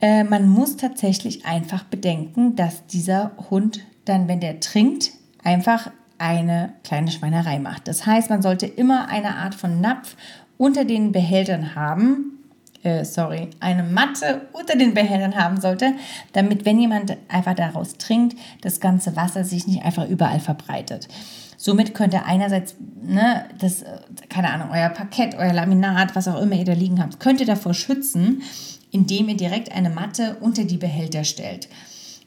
Äh, 0.00 0.24
man 0.24 0.48
muss 0.48 0.76
tatsächlich 0.76 1.44
einfach 1.44 1.84
bedenken, 1.84 2.56
dass 2.56 2.86
dieser 2.86 3.32
Hund 3.50 3.80
dann, 4.04 4.26
wenn 4.26 4.40
der 4.40 4.60
trinkt, 4.60 5.12
einfach 5.44 5.90
eine 6.18 6.72
kleine 6.82 7.10
Schweinerei 7.10 7.58
macht. 7.58 7.88
Das 7.88 8.06
heißt, 8.06 8.28
man 8.30 8.42
sollte 8.42 8.66
immer 8.66 9.08
eine 9.08 9.36
Art 9.36 9.54
von 9.54 9.80
Napf 9.80 10.16
unter 10.58 10.84
den 10.84 11.12
Behältern 11.12 11.74
haben, 11.74 12.39
äh, 12.82 13.04
sorry, 13.04 13.50
eine 13.60 13.82
Matte 13.82 14.42
unter 14.52 14.76
den 14.76 14.94
Behältern 14.94 15.36
haben 15.36 15.60
sollte, 15.60 15.92
damit, 16.32 16.64
wenn 16.64 16.78
jemand 16.78 17.16
einfach 17.28 17.54
daraus 17.54 17.98
trinkt, 17.98 18.38
das 18.62 18.80
ganze 18.80 19.16
Wasser 19.16 19.44
sich 19.44 19.66
nicht 19.66 19.84
einfach 19.84 20.08
überall 20.08 20.40
verbreitet. 20.40 21.08
Somit 21.56 21.94
könnt 21.94 22.14
ihr 22.14 22.24
einerseits, 22.24 22.74
ne, 23.02 23.44
das, 23.58 23.84
keine 24.30 24.50
Ahnung, 24.50 24.68
euer 24.72 24.88
Parkett, 24.88 25.34
euer 25.34 25.52
Laminat, 25.52 26.16
was 26.16 26.26
auch 26.26 26.40
immer 26.40 26.54
ihr 26.54 26.64
da 26.64 26.72
liegen 26.72 27.02
habt, 27.02 27.20
könnt 27.20 27.40
ihr 27.40 27.46
davor 27.46 27.74
schützen, 27.74 28.42
indem 28.90 29.28
ihr 29.28 29.36
direkt 29.36 29.70
eine 29.72 29.90
Matte 29.90 30.38
unter 30.40 30.64
die 30.64 30.78
Behälter 30.78 31.24
stellt. 31.24 31.68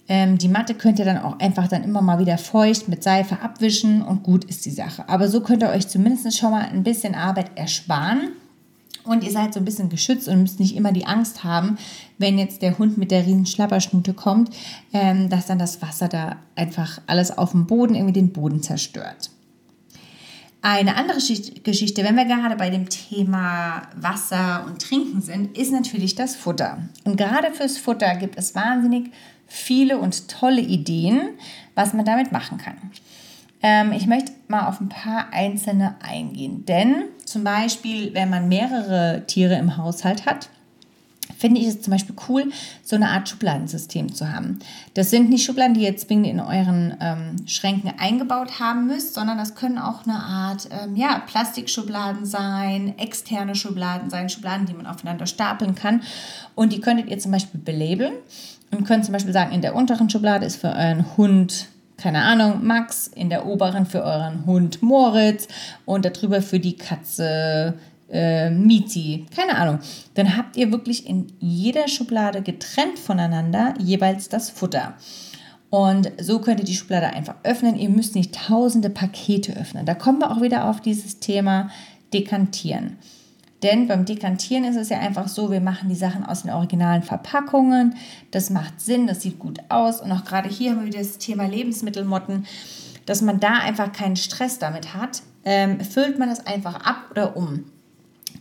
Ähm, 0.07 0.38
die 0.38 0.50
Matte 0.50 0.75
könnt 0.75 1.00
ihr 1.00 1.05
dann 1.05 1.17
auch 1.17 1.39
einfach 1.39 1.67
dann 1.67 1.83
immer 1.83 2.01
mal 2.01 2.19
wieder 2.19 2.38
feucht 2.38 2.89
mit 2.89 3.01
Seife 3.01 3.39
abwischen 3.41 4.03
und 4.03 4.22
gut 4.22 4.43
ist 4.45 4.65
die 4.65 4.72
Sache. 4.72 5.10
Aber 5.10 5.27
so 5.27 5.41
könnt 5.41 5.63
ihr 5.63 5.69
euch 5.69 5.88
zumindest 5.88 6.38
schon 6.38 6.51
mal 6.51 6.65
ein 6.65 6.83
bisschen 6.83 7.15
Arbeit 7.15 7.51
ersparen 7.55 8.33
und 9.03 9.24
ihr 9.24 9.31
seid 9.31 9.53
so 9.53 9.60
ein 9.60 9.65
bisschen 9.65 9.89
geschützt 9.89 10.27
und 10.27 10.41
müsst 10.41 10.60
nicht 10.60 10.75
immer 10.75 10.91
die 10.91 11.05
Angst 11.05 11.43
haben, 11.43 11.77
wenn 12.17 12.38
jetzt 12.38 12.62
der 12.62 12.77
Hund 12.77 12.98
mit 12.98 13.12
der 13.12 13.25
riesen 13.25 13.45
Schlapperschnute 13.45 14.13
kommt, 14.13 14.50
ähm, 14.93 15.29
dass 15.29 15.48
dann 15.48 15.60
das 15.60 15.81
Wasser 15.81 16.07
da 16.07 16.38
einfach 16.55 17.01
alles 17.07 17.38
auf 17.38 17.51
dem 17.51 17.65
Boden, 17.67 17.95
irgendwie 17.95 18.13
den 18.13 18.31
Boden 18.31 18.62
zerstört. 18.62 19.29
Eine 20.65 20.95
andere 20.95 21.17
Geschichte, 21.17 22.03
wenn 22.05 22.15
wir 22.15 22.24
gerade 22.24 22.55
bei 22.55 22.69
dem 22.69 22.88
Thema 22.88 23.81
Wasser 23.98 24.63
und 24.65 24.81
Trinken 24.81 25.22
sind, 25.22 25.57
ist 25.57 25.74
natürlich 25.74 26.15
das 26.15 26.38
Futter. 26.38 26.77
Und 27.03 27.17
gerade 27.17 27.51
fürs 27.51 27.77
Futter 27.77 28.15
gibt 28.15 28.38
es 28.38 28.55
wahnsinnig 28.55 29.12
viele 29.45 29.98
und 29.98 30.29
tolle 30.29 30.62
Ideen, 30.62 31.31
was 31.75 31.93
man 31.93 32.05
damit 32.05 32.31
machen 32.31 32.60
kann. 32.60 32.77
Ähm, 33.63 33.93
ich 33.93 34.05
möchte 34.05 34.34
mal 34.50 34.67
auf 34.67 34.82
ein 34.82 34.89
paar 34.89 35.27
einzelne 35.32 35.96
eingehen, 36.03 36.65
denn 36.65 37.05
zum 37.25 37.43
Beispiel, 37.43 38.13
wenn 38.13 38.29
man 38.29 38.50
mehrere 38.50 39.24
Tiere 39.25 39.55
im 39.55 39.77
Haushalt 39.77 40.25
hat, 40.25 40.50
finde 41.38 41.60
ich 41.60 41.67
es 41.67 41.82
zum 41.82 41.91
Beispiel 41.91 42.15
cool, 42.29 42.51
so 42.84 42.96
eine 42.96 43.10
Art 43.10 43.27
Schubladensystem 43.27 44.13
zu 44.13 44.32
haben. 44.32 44.60
Das 44.93 45.10
sind 45.10 45.29
nicht 45.29 45.46
Schubladen, 45.46 45.74
die 45.74 45.84
ihr 45.84 45.98
zwingend 45.98 46.27
in 46.27 46.39
euren 46.39 46.96
ähm, 47.01 47.36
Schränken 47.48 47.91
eingebaut 47.98 48.60
haben 48.60 48.88
müsst, 48.88 49.13
sondern 49.13 49.38
das 49.38 49.55
können 49.55 49.77
auch 49.77 50.05
eine 50.05 50.15
Art 50.15 50.70
ähm, 50.72 50.96
ja, 50.96 51.20
Plastikschubladen 51.20 52.25
sein, 52.25 52.98
externe 52.98 53.55
Schubladen 53.55 54.10
sein, 54.10 54.29
Schubladen, 54.29 54.67
die 54.67 54.74
man 54.74 54.86
aufeinander 54.86 55.25
stapeln 55.25 55.75
kann. 55.75 56.01
Und 56.55 56.72
die 56.72 56.82
könntet 56.82 57.10
ihr 57.10 57.20
zum 57.20 57.32
Beispiel 57.32 57.60
belabeln 57.60 58.13
und 58.72 58.86
könnt 58.86 59.05
zum 59.05 59.13
Beispiel 59.13 59.34
sagen, 59.34 59.53
in 59.53 59.62
der 59.62 59.75
unteren 59.75 60.10
Schublade 60.10 60.46
ist 60.46 60.58
für 60.58 60.70
euren 60.70 61.17
Hund 61.17 61.67
keine 62.03 62.22
Ahnung, 62.24 62.65
Max, 62.67 63.07
in 63.07 63.29
der 63.29 63.45
oberen 63.45 63.86
für 63.86 64.03
euren 64.03 64.45
Hund 64.45 64.83
Moritz 64.83 65.48
und 65.86 66.03
darüber 66.03 66.41
für 66.41 66.60
die 66.60 66.75
Katze 66.75 67.75
äh, 68.12 68.50
Miti, 68.50 69.25
keine 69.33 69.55
Ahnung. 69.55 69.79
Dann 70.15 70.36
habt 70.36 70.57
ihr 70.57 70.69
wirklich 70.74 71.07
in 71.07 71.27
jeder 71.39 71.88
Schublade 71.88 72.41
getrennt 72.41 73.00
voneinander 73.00 73.74
jeweils 73.79 74.27
das 74.27 74.50
Futter. 74.50 74.95
Und 75.69 76.12
so 76.19 76.39
könnt 76.39 76.60
ihr 76.60 76.65
die 76.65 76.75
Schublade 76.75 77.07
einfach 77.07 77.36
öffnen. 77.43 77.77
Ihr 77.77 77.89
müsst 77.89 78.15
nicht 78.15 78.36
tausende 78.36 78.89
Pakete 78.89 79.55
öffnen. 79.55 79.86
Da 79.86 79.93
kommen 79.93 80.19
wir 80.19 80.31
auch 80.31 80.41
wieder 80.41 80.69
auf 80.69 80.81
dieses 80.81 81.22
Thema 81.22 81.69
Dekantieren. 82.13 82.98
Denn 83.63 83.88
beim 83.88 84.03
Dekantieren 84.03 84.65
ist 84.65 84.75
es 84.75 84.89
ja 84.89 85.00
einfach 85.00 85.29
so, 85.29 85.50
wir 85.50 85.62
machen 85.62 85.88
die 85.88 85.96
Sachen 85.96 86.25
aus 86.25 86.41
den 86.41 86.51
originalen 86.51 87.01
Verpackungen. 87.01 87.96
Das 88.29 88.50
macht 88.50 88.82
Sinn, 88.82 89.08
das 89.08 89.22
sieht 89.22 89.39
gut 89.39 89.60
aus. 89.70 90.01
Und 90.01 90.12
auch 90.12 90.25
gerade 90.25 90.50
hier 90.50 90.72
haben 90.72 90.82
wir 90.82 90.88
wieder 90.88 91.00
das 91.00 91.17
Thema 91.17 91.48
Lebensmittelmotten, 91.48 92.46
dass 93.05 93.22
man 93.22 93.39
da 93.39 93.53
einfach 93.60 93.93
keinen 93.93 94.17
Stress 94.17 94.60
damit 94.60 94.93
hat. 94.93 95.24
Ähm, 95.46 95.79
füllt 95.79 96.20
man 96.20 96.29
das 96.29 96.46
einfach 96.46 96.86
ab 96.86 97.05
oder 97.12 97.38
um. 97.38 97.63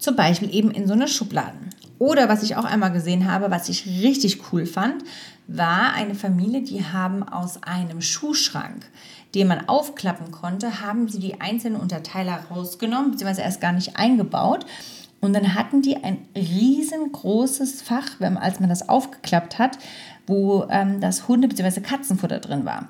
Zum 0.01 0.17
Beispiel 0.17 0.53
eben 0.53 0.73
in 0.73 0.89
so 0.89 0.93
eine 0.93 1.07
Schubladen. 1.07 1.71
Oder 2.01 2.29
was 2.29 2.43
ich 2.43 2.57
auch 2.57 2.65
einmal 2.65 2.91
gesehen 2.91 3.31
habe, 3.31 3.53
was 3.53 3.69
ich 3.69 3.87
richtig 3.87 4.53
cool 4.53 4.67
fand, 4.67 5.05
war 5.47 5.95
eine 5.95 6.17
Familie, 6.17 6.63
die 6.63 6.85
haben 6.85 7.23
aus 7.23 7.63
einem 7.63 8.01
Schuhschrank, 8.01 8.89
den 9.37 9.47
man 9.47 9.69
aufklappen 9.69 10.33
konnte, 10.33 10.81
haben 10.81 11.07
sie 11.07 11.21
die 11.21 11.41
einzelnen 11.41 11.81
Unterteiler 11.81 12.41
rausgenommen, 12.51 13.13
beziehungsweise 13.13 13.43
erst 13.43 13.61
gar 13.61 13.73
nicht 13.73 13.97
eingebaut 13.97 14.67
und 15.23 15.33
dann 15.33 15.55
hatten 15.55 15.83
die 15.83 15.97
ein 16.03 16.19
riesengroßes 16.37 17.81
Fach, 17.81 18.09
wenn, 18.19 18.37
als 18.37 18.61
man 18.61 18.69
das 18.69 18.89
aufgeklappt 18.89 19.59
hat, 19.59 19.79
wo 20.27 20.67
ähm, 20.69 21.01
das 21.01 21.29
Hunde- 21.29 21.49
bzw. 21.49 21.81
Katzenfutter 21.81 22.41
drin 22.41 22.65
war. 22.65 22.89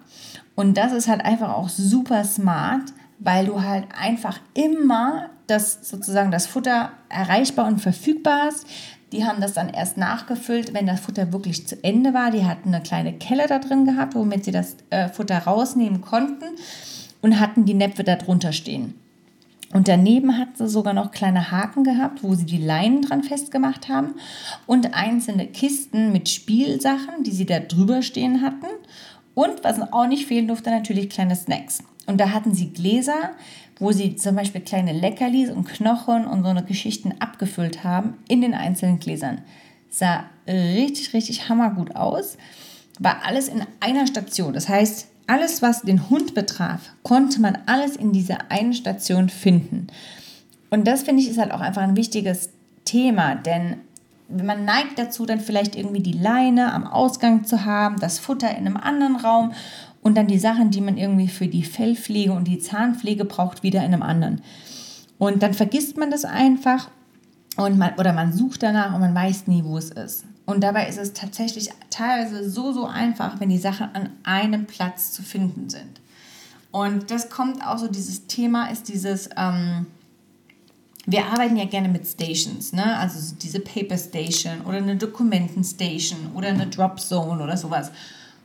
Und 0.57 0.77
das 0.77 0.93
ist 0.93 1.09
halt 1.09 1.25
einfach 1.25 1.55
auch 1.55 1.69
super 1.69 2.25
smart, 2.25 2.93
weil 3.19 3.47
du 3.47 3.63
halt 3.63 3.85
einfach 3.97 4.41
immer 4.55 5.29
das 5.47 5.79
sozusagen 5.83 6.31
das 6.31 6.47
Futter 6.47 6.93
erreichbar 7.11 7.67
und 7.67 7.81
verfügbar 7.81 8.47
hast. 8.47 8.67
Die 9.13 9.27
haben 9.27 9.43
das 9.43 9.53
dann 9.53 9.69
erst 9.69 9.99
nachgefüllt, 9.99 10.73
wenn 10.73 10.87
das 10.87 11.01
Futter 11.01 11.35
wirklich 11.35 11.67
zu 11.67 11.85
Ende 11.85 12.15
war. 12.15 12.31
Die 12.31 12.47
hatten 12.47 12.75
eine 12.75 12.83
kleine 12.83 13.13
Kelle 13.13 13.47
da 13.47 13.59
drin 13.59 13.85
gehabt, 13.85 14.15
womit 14.15 14.47
sie 14.47 14.53
das 14.53 14.77
äh, 14.89 15.09
Futter 15.09 15.39
rausnehmen 15.39 16.01
konnten 16.01 16.57
und 17.21 17.39
hatten 17.39 17.67
die 17.67 17.75
Näpfe 17.75 18.05
da 18.05 18.17
drunter 18.17 18.53
stehen. 18.53 18.95
Und 19.73 19.89
daneben 19.89 20.39
hat 20.39 20.59
sie 20.59 20.69
sogar 20.69 20.93
noch 20.93 21.11
kleine 21.11 21.51
Haken 21.51 21.83
gehabt, 21.83 22.23
wo 22.23 22.35
sie 22.35 22.45
die 22.45 22.59
Leinen 22.59 23.03
dran 23.03 23.25
festgemacht 23.25 23.89
haben 23.89 24.15
und 24.67 24.95
einzelne 24.95 25.47
Kisten 25.47 26.13
mit 26.13 26.29
Spielsachen, 26.29 27.25
die 27.25 27.31
sie 27.31 27.47
da 27.47 27.59
drüber 27.59 28.03
stehen 28.03 28.43
hatten. 28.43 28.67
Und 29.35 29.65
was 29.65 29.81
auch 29.93 30.07
nicht 30.07 30.27
fehlen 30.27 30.49
durfte, 30.49 30.71
natürlich 30.71 31.09
kleine 31.09 31.35
Snacks. 31.35 31.83
Und 32.07 32.21
da 32.21 32.31
hatten 32.31 32.55
sie 32.55 32.71
Gläser, 32.71 33.31
wo 33.79 33.93
sie 33.93 34.17
zum 34.17 34.37
Beispiel 34.37 34.61
kleine 34.61 34.93
Leckerlis 34.93 35.51
und 35.51 35.67
Knochen 35.67 36.27
und 36.27 36.43
so 36.43 36.51
eine 36.51 36.65
Geschichten 36.65 37.15
abgefüllt 37.19 37.83
haben 37.83 38.19
in 38.29 38.43
den 38.43 38.55
einzelnen 38.55 38.99
Gläsern. 38.99 39.41
Sah 39.89 40.25
richtig, 40.47 41.15
richtig 41.15 41.49
hammergut 41.49 41.97
aus. 41.97 42.37
War 42.99 43.25
alles 43.25 43.49
in 43.49 43.63
einer 43.81 44.07
Station. 44.07 44.53
Das 44.53 44.69
heißt, 44.69 45.09
alles, 45.27 45.63
was 45.63 45.83
den 45.83 46.11
Hund 46.11 46.35
betraf, 46.35 46.93
konnte 47.03 47.41
man 47.41 47.59
alles 47.67 47.97
in 47.97 48.13
dieser 48.13 48.51
einen 48.51 48.75
Station 48.75 49.29
finden. 49.29 49.87
Und 50.71 50.87
das 50.87 51.03
finde 51.03 51.23
ich 51.23 51.29
ist 51.29 51.39
halt 51.39 51.53
auch 51.53 51.61
einfach 51.61 51.83
ein 51.83 51.97
wichtiges 51.97 52.51
Thema, 52.85 53.35
denn 53.35 53.77
man 54.29 54.65
neigt 54.65 54.99
dazu, 54.99 55.27
dann 55.27 55.41
vielleicht 55.41 55.77
irgendwie 55.77 56.03
die 56.03 56.13
Leine 56.13 56.73
am 56.73 56.87
Ausgang 56.87 57.45
zu 57.45 57.65
haben, 57.65 58.01
das 58.01 58.19
Futter 58.19 58.51
in 58.51 58.67
einem 58.67 58.77
anderen 58.77 59.17
Raum 59.17 59.53
und 60.01 60.17
dann 60.17 60.27
die 60.27 60.39
Sachen, 60.39 60.71
die 60.71 60.81
man 60.81 60.97
irgendwie 60.97 61.29
für 61.29 61.47
die 61.47 61.65
Fellpflege 61.65 62.33
und 62.33 62.49
die 62.49 62.59
Zahnpflege 62.59 63.25
braucht, 63.25 63.63
wieder 63.63 63.81
in 63.81 63.93
einem 63.93 64.03
anderen. 64.03 64.41
Und 65.19 65.43
dann 65.43 65.55
vergisst 65.55 65.97
man 65.97 66.11
das 66.11 66.25
einfach 66.25 66.91
und 67.57 67.79
man, 67.79 67.95
oder 67.99 68.13
man 68.13 68.33
sucht 68.33 68.63
danach 68.63 68.95
und 68.95 69.01
man 69.01 69.15
weiß 69.15 69.47
nie, 69.47 69.63
wo 69.65 69.77
es 69.77 69.91
ist. 69.91 70.25
Und 70.53 70.61
dabei 70.61 70.87
ist 70.87 70.99
es 70.99 71.15
tatsächlich 71.15 71.71
teilweise 71.89 72.49
so, 72.49 72.73
so 72.73 72.85
einfach, 72.85 73.41
wenn 73.41 73.49
die 73.49 73.59
Sachen 73.59 73.89
an 73.95 74.11
einem 74.23 74.67
Platz 74.67 75.13
zu 75.13 75.23
finden 75.23 75.71
sind. 75.71 76.01
Und 76.71 77.11
das 77.11 77.31
kommt 77.31 77.67
auch 77.67 77.79
so, 77.79 77.89
dieses 77.89 78.27
Thema 78.27 78.67
ist 78.67 78.89
dieses, 78.89 79.31
ähm, 79.37 79.87
wir 81.07 81.25
arbeiten 81.25 81.57
ja 81.57 81.65
gerne 81.65 81.89
mit 81.89 82.07
Stations, 82.07 82.75
ne? 82.75 82.99
also 82.99 83.35
diese 83.35 83.61
Paper 83.61 83.97
Station 83.97 84.61
oder 84.67 84.77
eine 84.77 84.97
Dokumentenstation 84.97 86.33
oder 86.35 86.49
eine 86.49 86.67
Drop 86.67 87.01
Zone 87.01 87.43
oder 87.43 87.57
sowas. 87.57 87.91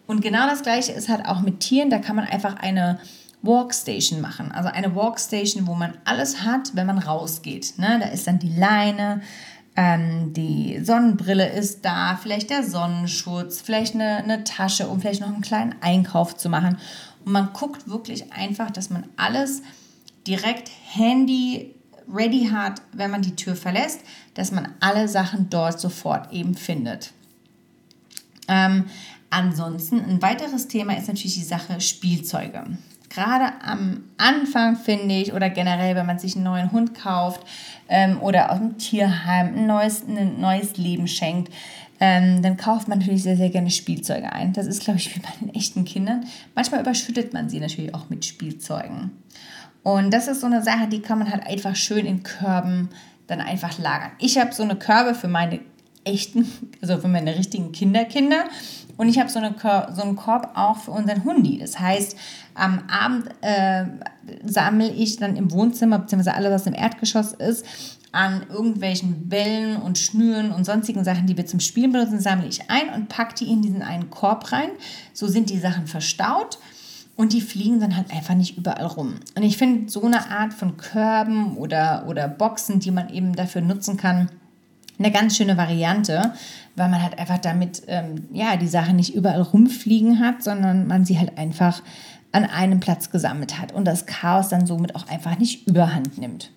Und 0.07 0.21
genau 0.21 0.47
das 0.47 0.63
gleiche 0.63 0.93
ist 0.93 1.09
halt 1.09 1.25
auch 1.25 1.41
mit 1.41 1.59
Tieren, 1.59 1.89
da 1.89 1.99
kann 1.99 2.15
man 2.15 2.25
einfach 2.25 2.55
eine 2.55 2.99
Walkstation 3.41 4.21
machen. 4.21 4.53
Also 4.53 4.69
eine 4.69 4.95
Walkstation, 4.95 5.67
wo 5.67 5.75
man 5.75 5.93
alles 6.05 6.43
hat, 6.43 6.73
wenn 6.73 6.87
man 6.87 6.99
rausgeht. 6.99 7.77
Ne? 7.77 7.99
Da 8.01 8.07
ist 8.07 8.27
dann 8.27 8.39
die 8.39 8.53
Leine, 8.55 9.21
ähm, 9.77 10.33
die 10.33 10.83
Sonnenbrille 10.83 11.47
ist 11.47 11.85
da, 11.85 12.19
vielleicht 12.21 12.49
der 12.49 12.63
Sonnenschutz, 12.63 13.61
vielleicht 13.61 13.93
eine, 13.93 14.17
eine 14.17 14.43
Tasche, 14.43 14.87
um 14.87 14.99
vielleicht 14.99 15.21
noch 15.21 15.27
einen 15.27 15.41
kleinen 15.41 15.75
Einkauf 15.81 16.35
zu 16.35 16.49
machen. 16.49 16.77
Und 17.23 17.31
man 17.31 17.53
guckt 17.53 17.87
wirklich 17.87 18.33
einfach, 18.33 18.71
dass 18.71 18.89
man 18.89 19.05
alles 19.17 19.61
direkt 20.25 20.71
Handy 20.83 21.75
ready 22.11 22.49
hat, 22.51 22.81
wenn 22.91 23.11
man 23.11 23.21
die 23.21 23.35
Tür 23.35 23.55
verlässt, 23.55 24.01
dass 24.33 24.51
man 24.51 24.73
alle 24.79 25.07
Sachen 25.07 25.51
dort 25.51 25.79
sofort 25.79 26.33
eben 26.33 26.55
findet. 26.55 27.13
Ähm, 28.47 28.85
ansonsten 29.29 29.99
ein 29.99 30.21
weiteres 30.23 30.67
Thema 30.67 30.97
ist 30.97 31.07
natürlich 31.07 31.35
die 31.35 31.43
Sache 31.43 31.79
Spielzeuge. 31.81 32.63
Gerade 33.09 33.53
am 33.63 34.03
Anfang 34.17 34.75
finde 34.75 35.15
ich 35.15 35.33
oder 35.33 35.49
generell, 35.49 35.95
wenn 35.95 36.05
man 36.05 36.19
sich 36.19 36.35
einen 36.35 36.43
neuen 36.43 36.71
Hund 36.71 36.93
kauft 36.93 37.41
ähm, 37.87 38.21
oder 38.21 38.51
aus 38.51 38.59
dem 38.59 38.77
Tierheim 38.77 39.55
ein 39.55 39.67
neues, 39.67 40.03
ein 40.07 40.39
neues 40.39 40.77
Leben 40.77 41.07
schenkt, 41.07 41.51
ähm, 41.99 42.41
dann 42.41 42.57
kauft 42.57 42.87
man 42.87 42.99
natürlich 42.99 43.23
sehr, 43.23 43.37
sehr 43.37 43.49
gerne 43.49 43.71
Spielzeuge 43.71 44.31
ein. 44.31 44.53
Das 44.53 44.67
ist, 44.67 44.83
glaube 44.83 44.99
ich, 44.99 45.15
wie 45.15 45.19
bei 45.19 45.29
den 45.41 45.53
echten 45.55 45.85
Kindern. 45.85 46.25
Manchmal 46.53 46.81
überschüttet 46.81 47.33
man 47.33 47.49
sie 47.49 47.59
natürlich 47.59 47.93
auch 47.93 48.09
mit 48.09 48.25
Spielzeugen. 48.25 49.11
Und 49.83 50.13
das 50.13 50.27
ist 50.27 50.41
so 50.41 50.47
eine 50.47 50.61
Sache, 50.61 50.87
die 50.87 51.01
kann 51.01 51.19
man 51.19 51.31
halt 51.31 51.47
einfach 51.47 51.75
schön 51.75 52.05
in 52.05 52.23
Körben 52.23 52.89
dann 53.27 53.41
einfach 53.41 53.79
lagern. 53.79 54.11
Ich 54.19 54.37
habe 54.37 54.53
so 54.53 54.63
eine 54.63 54.75
Körbe 54.75 55.15
für 55.15 55.27
meine 55.27 55.59
echten, 56.07 56.49
also 56.81 56.97
für 56.97 57.07
meine 57.07 57.35
richtigen 57.37 57.71
Kinderkinder. 57.71 58.45
Und 58.97 59.09
ich 59.09 59.19
habe 59.19 59.29
so, 59.29 59.39
eine, 59.39 59.55
so 59.93 60.01
einen 60.01 60.15
Korb 60.15 60.51
auch 60.55 60.77
für 60.77 60.91
unseren 60.91 61.23
Hundi. 61.23 61.59
Das 61.59 61.79
heißt, 61.79 62.17
am 62.55 62.81
Abend 62.89 63.29
äh, 63.41 63.85
sammle 64.43 64.89
ich 64.89 65.17
dann 65.17 65.35
im 65.35 65.51
Wohnzimmer, 65.51 65.99
beziehungsweise 65.99 66.35
alles, 66.35 66.51
was 66.51 66.67
im 66.67 66.73
Erdgeschoss 66.73 67.33
ist, 67.33 67.63
an 68.11 68.45
irgendwelchen 68.49 69.29
Bällen 69.29 69.77
und 69.77 69.99
Schnüren 69.99 70.51
und 70.51 70.65
sonstigen 70.65 71.03
Sachen, 71.03 71.27
die 71.27 71.37
wir 71.37 71.45
zum 71.45 71.59
Spielen 71.59 71.91
benutzen, 71.91 72.19
sammle 72.19 72.47
ich 72.47 72.69
ein 72.69 72.89
und 72.95 73.09
packe 73.09 73.35
die 73.35 73.51
in 73.51 73.61
diesen 73.61 73.83
einen 73.83 74.09
Korb 74.09 74.51
rein. 74.51 74.69
So 75.13 75.27
sind 75.27 75.51
die 75.51 75.59
Sachen 75.59 75.85
verstaut 75.85 76.57
und 77.15 77.33
die 77.33 77.41
fliegen 77.41 77.79
dann 77.79 77.95
halt 77.95 78.11
einfach 78.11 78.35
nicht 78.35 78.57
überall 78.57 78.85
rum. 78.85 79.15
Und 79.35 79.43
ich 79.43 79.57
finde 79.57 79.89
so 79.91 80.03
eine 80.03 80.31
Art 80.31 80.53
von 80.53 80.77
Körben 80.77 81.57
oder, 81.57 82.05
oder 82.07 82.27
Boxen, 82.27 82.79
die 82.79 82.91
man 82.91 83.09
eben 83.09 83.35
dafür 83.35 83.61
nutzen 83.61 83.97
kann, 83.97 84.29
eine 84.99 85.11
ganz 85.11 85.37
schöne 85.37 85.57
Variante, 85.57 86.33
weil 86.75 86.89
man 86.89 87.01
halt 87.01 87.19
einfach 87.19 87.37
damit 87.37 87.83
ähm, 87.87 88.27
ja, 88.33 88.57
die 88.57 88.67
Sachen 88.67 88.95
nicht 88.95 89.15
überall 89.15 89.41
rumfliegen 89.41 90.19
hat, 90.19 90.43
sondern 90.43 90.87
man 90.87 91.05
sie 91.05 91.19
halt 91.19 91.37
einfach 91.37 91.81
an 92.31 92.45
einem 92.45 92.79
Platz 92.79 93.09
gesammelt 93.09 93.59
hat 93.59 93.71
und 93.71 93.85
das 93.85 94.05
Chaos 94.05 94.49
dann 94.49 94.67
somit 94.67 94.95
auch 94.95 95.07
einfach 95.07 95.37
nicht 95.37 95.67
überhand 95.67 96.17
nimmt. 96.17 96.51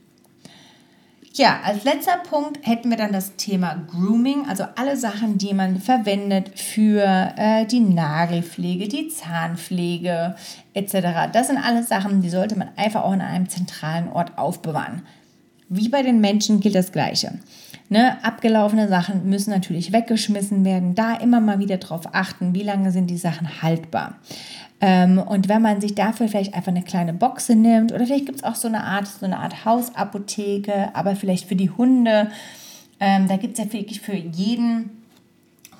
Ja, 1.32 1.60
als 1.64 1.84
letzter 1.84 2.16
Punkt 2.16 2.66
hätten 2.66 2.90
wir 2.90 2.96
dann 2.96 3.12
das 3.12 3.36
Thema 3.36 3.76
Grooming, 3.88 4.46
also 4.48 4.64
alle 4.74 4.96
Sachen, 4.96 5.38
die 5.38 5.54
man 5.54 5.80
verwendet 5.80 6.58
für 6.58 7.04
äh, 7.36 7.66
die 7.66 7.78
Nagelpflege, 7.78 8.88
die 8.88 9.08
Zahnpflege 9.08 10.34
etc. 10.74 11.30
Das 11.32 11.46
sind 11.46 11.58
alles 11.58 11.88
Sachen, 11.88 12.20
die 12.20 12.30
sollte 12.30 12.58
man 12.58 12.70
einfach 12.76 13.04
auch 13.04 13.12
in 13.12 13.20
einem 13.20 13.48
zentralen 13.48 14.08
Ort 14.08 14.38
aufbewahren. 14.38 15.02
Wie 15.68 15.88
bei 15.88 16.02
den 16.02 16.20
Menschen 16.20 16.58
gilt 16.58 16.74
das 16.74 16.90
Gleiche. 16.90 17.38
Ne, 17.92 18.24
abgelaufene 18.24 18.86
Sachen 18.86 19.28
müssen 19.28 19.50
natürlich 19.50 19.92
weggeschmissen 19.92 20.64
werden. 20.64 20.94
Da 20.94 21.14
immer 21.14 21.40
mal 21.40 21.58
wieder 21.58 21.76
drauf 21.78 22.02
achten, 22.12 22.54
wie 22.54 22.62
lange 22.62 22.92
sind 22.92 23.08
die 23.08 23.16
Sachen 23.16 23.62
haltbar. 23.62 24.14
Ähm, 24.80 25.18
und 25.18 25.48
wenn 25.48 25.60
man 25.60 25.80
sich 25.80 25.96
dafür 25.96 26.28
vielleicht 26.28 26.54
einfach 26.54 26.70
eine 26.70 26.84
kleine 26.84 27.12
Boxe 27.12 27.56
nimmt 27.56 27.92
oder 27.92 28.06
vielleicht 28.06 28.26
gibt 28.26 28.38
es 28.38 28.44
auch 28.44 28.54
so 28.54 28.68
eine 28.68 28.84
Art, 28.84 29.08
so 29.08 29.26
eine 29.26 29.40
Art 29.40 29.64
Hausapotheke, 29.64 30.94
aber 30.94 31.16
vielleicht 31.16 31.48
für 31.48 31.56
die 31.56 31.70
Hunde, 31.70 32.30
ähm, 33.00 33.26
da 33.26 33.36
gibt 33.36 33.58
es 33.58 33.64
ja 33.64 33.72
wirklich 33.72 34.00
für 34.00 34.14
jeden 34.14 34.99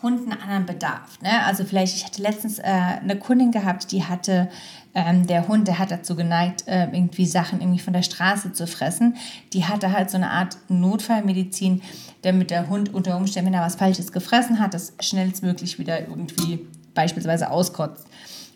Einen 0.03 0.41
anderen 0.41 0.67
Bedarf. 0.67 1.21
Ne? 1.23 1.45
Also 1.45 1.65
vielleicht, 1.65 1.97
ich 1.97 2.05
hatte 2.05 2.23
letztens 2.23 2.59
äh, 2.59 2.63
eine 2.63 3.17
Kundin 3.17 3.53
gehabt, 3.53 3.93
die 3.93 4.05
hatte, 4.05 4.49
ähm, 4.95 5.27
der 5.27 5.47
Hund, 5.47 5.69
der 5.69 5.79
hat 5.79 5.91
dazu 5.91 6.17
geneigt, 6.17 6.67
äh, 6.67 6.85
irgendwie 6.85 7.27
Sachen 7.27 7.61
irgendwie 7.61 7.79
von 7.79 7.93
der 7.93 8.03
Straße 8.03 8.53
zu 8.53 8.67
fressen. 8.67 9.17
Die 9.53 9.65
hatte 9.65 9.93
halt 9.93 10.11
so 10.11 10.17
eine 10.17 10.31
Art 10.31 10.57
Notfallmedizin, 10.69 11.83
damit 12.23 12.51
der 12.51 12.69
Hund 12.69 12.93
unter 12.93 13.17
Umständen, 13.17 13.49
wenn 13.49 13.61
er 13.61 13.65
was 13.65 13.77
Falsches 13.77 14.13
gefressen 14.13 14.59
hat, 14.59 14.75
das 14.75 14.95
schnellstmöglich 15.01 15.79
wieder 15.79 16.01
irgendwie 16.01 16.67
beispielsweise 16.95 17.51
auskotzt. 17.51 18.07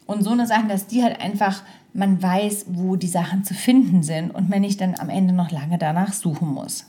Und 0.06 0.22
so 0.22 0.30
eine 0.30 0.46
Sache, 0.46 0.66
dass 0.68 0.86
die 0.86 1.02
halt 1.02 1.20
einfach, 1.20 1.62
man 1.92 2.22
weiß, 2.22 2.66
wo 2.68 2.96
die 2.96 3.08
Sachen 3.08 3.44
zu 3.44 3.54
finden 3.54 4.02
sind 4.02 4.30
und 4.30 4.50
man 4.50 4.60
nicht 4.60 4.80
dann 4.80 4.96
am 4.98 5.08
Ende 5.08 5.32
noch 5.32 5.50
lange 5.50 5.78
danach 5.78 6.12
suchen 6.12 6.48
muss. 6.48 6.86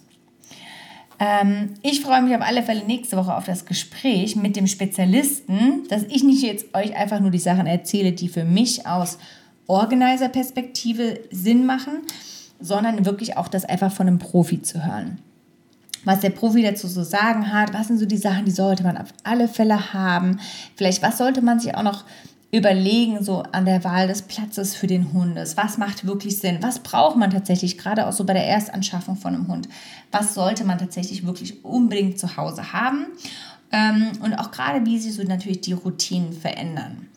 Ähm, 1.20 1.76
ich 1.82 2.02
freue 2.02 2.22
mich 2.22 2.36
auf 2.36 2.42
alle 2.42 2.64
Fälle 2.64 2.84
nächste 2.86 3.18
Woche 3.18 3.36
auf 3.36 3.46
das 3.46 3.66
Gespräch 3.66 4.36
mit 4.36 4.56
dem 4.56 4.68
Spezialisten, 4.68 5.88
dass 5.90 6.04
ich 6.04 6.24
nicht 6.24 6.44
jetzt 6.44 6.74
euch 6.76 6.96
einfach 6.96 7.20
nur 7.20 7.32
die 7.32 7.40
Sachen 7.40 7.68
erzähle, 7.68 8.12
die 8.12 8.28
für 8.28 8.44
mich 8.44 8.86
aus 8.86 9.18
Organizer-Perspektive 9.68 11.20
Sinn 11.32 11.66
machen, 11.66 12.02
sondern 12.60 13.06
wirklich 13.06 13.38
auch 13.38 13.48
das 13.48 13.66
einfach 13.66 13.92
von 13.92 14.08
einem 14.08 14.20
Profi 14.20 14.62
zu 14.62 14.86
hören. 14.86 15.20
Was 16.04 16.20
der 16.20 16.30
Profi 16.30 16.62
dazu 16.62 16.88
so 16.88 17.04
sagen 17.04 17.52
hat, 17.52 17.74
was 17.74 17.88
sind 17.88 17.98
so 17.98 18.06
die 18.06 18.18
Sachen, 18.18 18.46
die 18.46 18.52
sollte 18.52 18.84
man 18.84 18.98
auf 18.98 19.10
alle 19.24 19.48
Fälle 19.48 19.94
haben. 19.94 20.40
Vielleicht, 20.76 21.02
was 21.02 21.18
sollte 21.18 21.42
man 21.42 21.60
sich 21.60 21.76
auch 21.76 21.84
noch 21.84 22.06
überlegen, 22.56 23.24
so 23.24 23.44
an 23.52 23.66
der 23.66 23.84
Wahl 23.84 24.08
des 24.08 24.22
Platzes 24.22 24.76
für 24.76 24.88
den 24.88 25.14
Hund. 25.14 25.38
Was 25.56 25.78
macht 25.78 26.06
wirklich 26.08 26.40
Sinn? 26.40 26.58
Was 26.62 26.80
braucht 26.80 27.18
man 27.18 27.32
tatsächlich, 27.32 27.78
gerade 27.78 28.08
auch 28.08 28.14
so 28.14 28.24
bei 28.24 28.34
der 28.34 28.48
Erstanschaffung 28.48 29.16
von 29.16 29.36
einem 29.36 29.48
Hund? 29.48 29.68
Was 30.12 30.34
sollte 30.34 30.64
man 30.64 30.78
tatsächlich 30.78 31.26
wirklich 31.26 31.64
unbedingt 31.64 32.20
zu 32.20 32.38
Hause 32.38 32.74
haben? 32.74 33.08
Ähm, 33.72 34.12
und 34.22 34.34
auch 34.36 34.52
gerade, 34.52 34.86
wie 34.86 34.98
sich 34.98 35.14
so 35.14 35.24
natürlich 35.24 35.62
die 35.62 35.74
Routinen 35.74 36.34
verändern. 36.34 37.08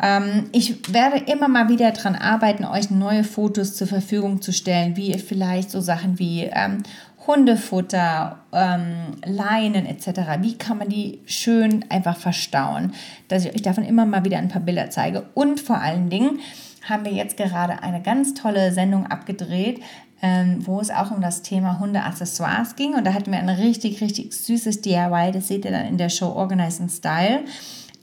Ähm, 0.00 0.48
ich 0.52 0.92
werde 0.92 1.18
immer 1.30 1.48
mal 1.48 1.68
wieder 1.68 1.90
daran 1.92 2.16
arbeiten, 2.16 2.64
euch 2.64 2.90
neue 2.90 3.24
Fotos 3.24 3.76
zur 3.76 3.86
Verfügung 3.86 4.42
zu 4.42 4.52
stellen, 4.52 4.96
wie 4.96 5.12
ihr 5.12 5.18
vielleicht 5.18 5.70
so 5.70 5.80
Sachen 5.80 6.18
wie 6.18 6.42
ähm, 6.42 6.82
Hundefutter, 7.26 8.40
ähm, 8.52 9.16
Leinen 9.24 9.86
etc. 9.86 10.40
Wie 10.40 10.58
kann 10.58 10.78
man 10.78 10.88
die 10.88 11.20
schön 11.26 11.84
einfach 11.88 12.16
verstauen? 12.16 12.92
Dass 13.28 13.44
ich 13.44 13.54
euch 13.54 13.62
davon 13.62 13.84
immer 13.84 14.04
mal 14.04 14.24
wieder 14.24 14.38
ein 14.38 14.48
paar 14.48 14.62
Bilder 14.62 14.90
zeige. 14.90 15.24
Und 15.34 15.60
vor 15.60 15.78
allen 15.78 16.10
Dingen 16.10 16.40
haben 16.88 17.04
wir 17.04 17.12
jetzt 17.12 17.36
gerade 17.36 17.82
eine 17.82 18.02
ganz 18.02 18.34
tolle 18.34 18.72
Sendung 18.72 19.06
abgedreht, 19.06 19.80
ähm, 20.20 20.66
wo 20.66 20.80
es 20.80 20.90
auch 20.90 21.10
um 21.10 21.22
das 21.22 21.42
Thema 21.42 21.80
Hundeaccessoires 21.80 22.76
ging. 22.76 22.94
Und 22.94 23.06
da 23.06 23.14
hatten 23.14 23.32
wir 23.32 23.38
ein 23.38 23.48
richtig, 23.48 24.02
richtig 24.02 24.34
süßes 24.34 24.82
DIY. 24.82 25.32
Das 25.32 25.48
seht 25.48 25.64
ihr 25.64 25.70
dann 25.70 25.86
in 25.86 25.98
der 25.98 26.10
Show 26.10 26.28
Organize 26.28 26.82
in 26.82 26.90
Style. 26.90 27.44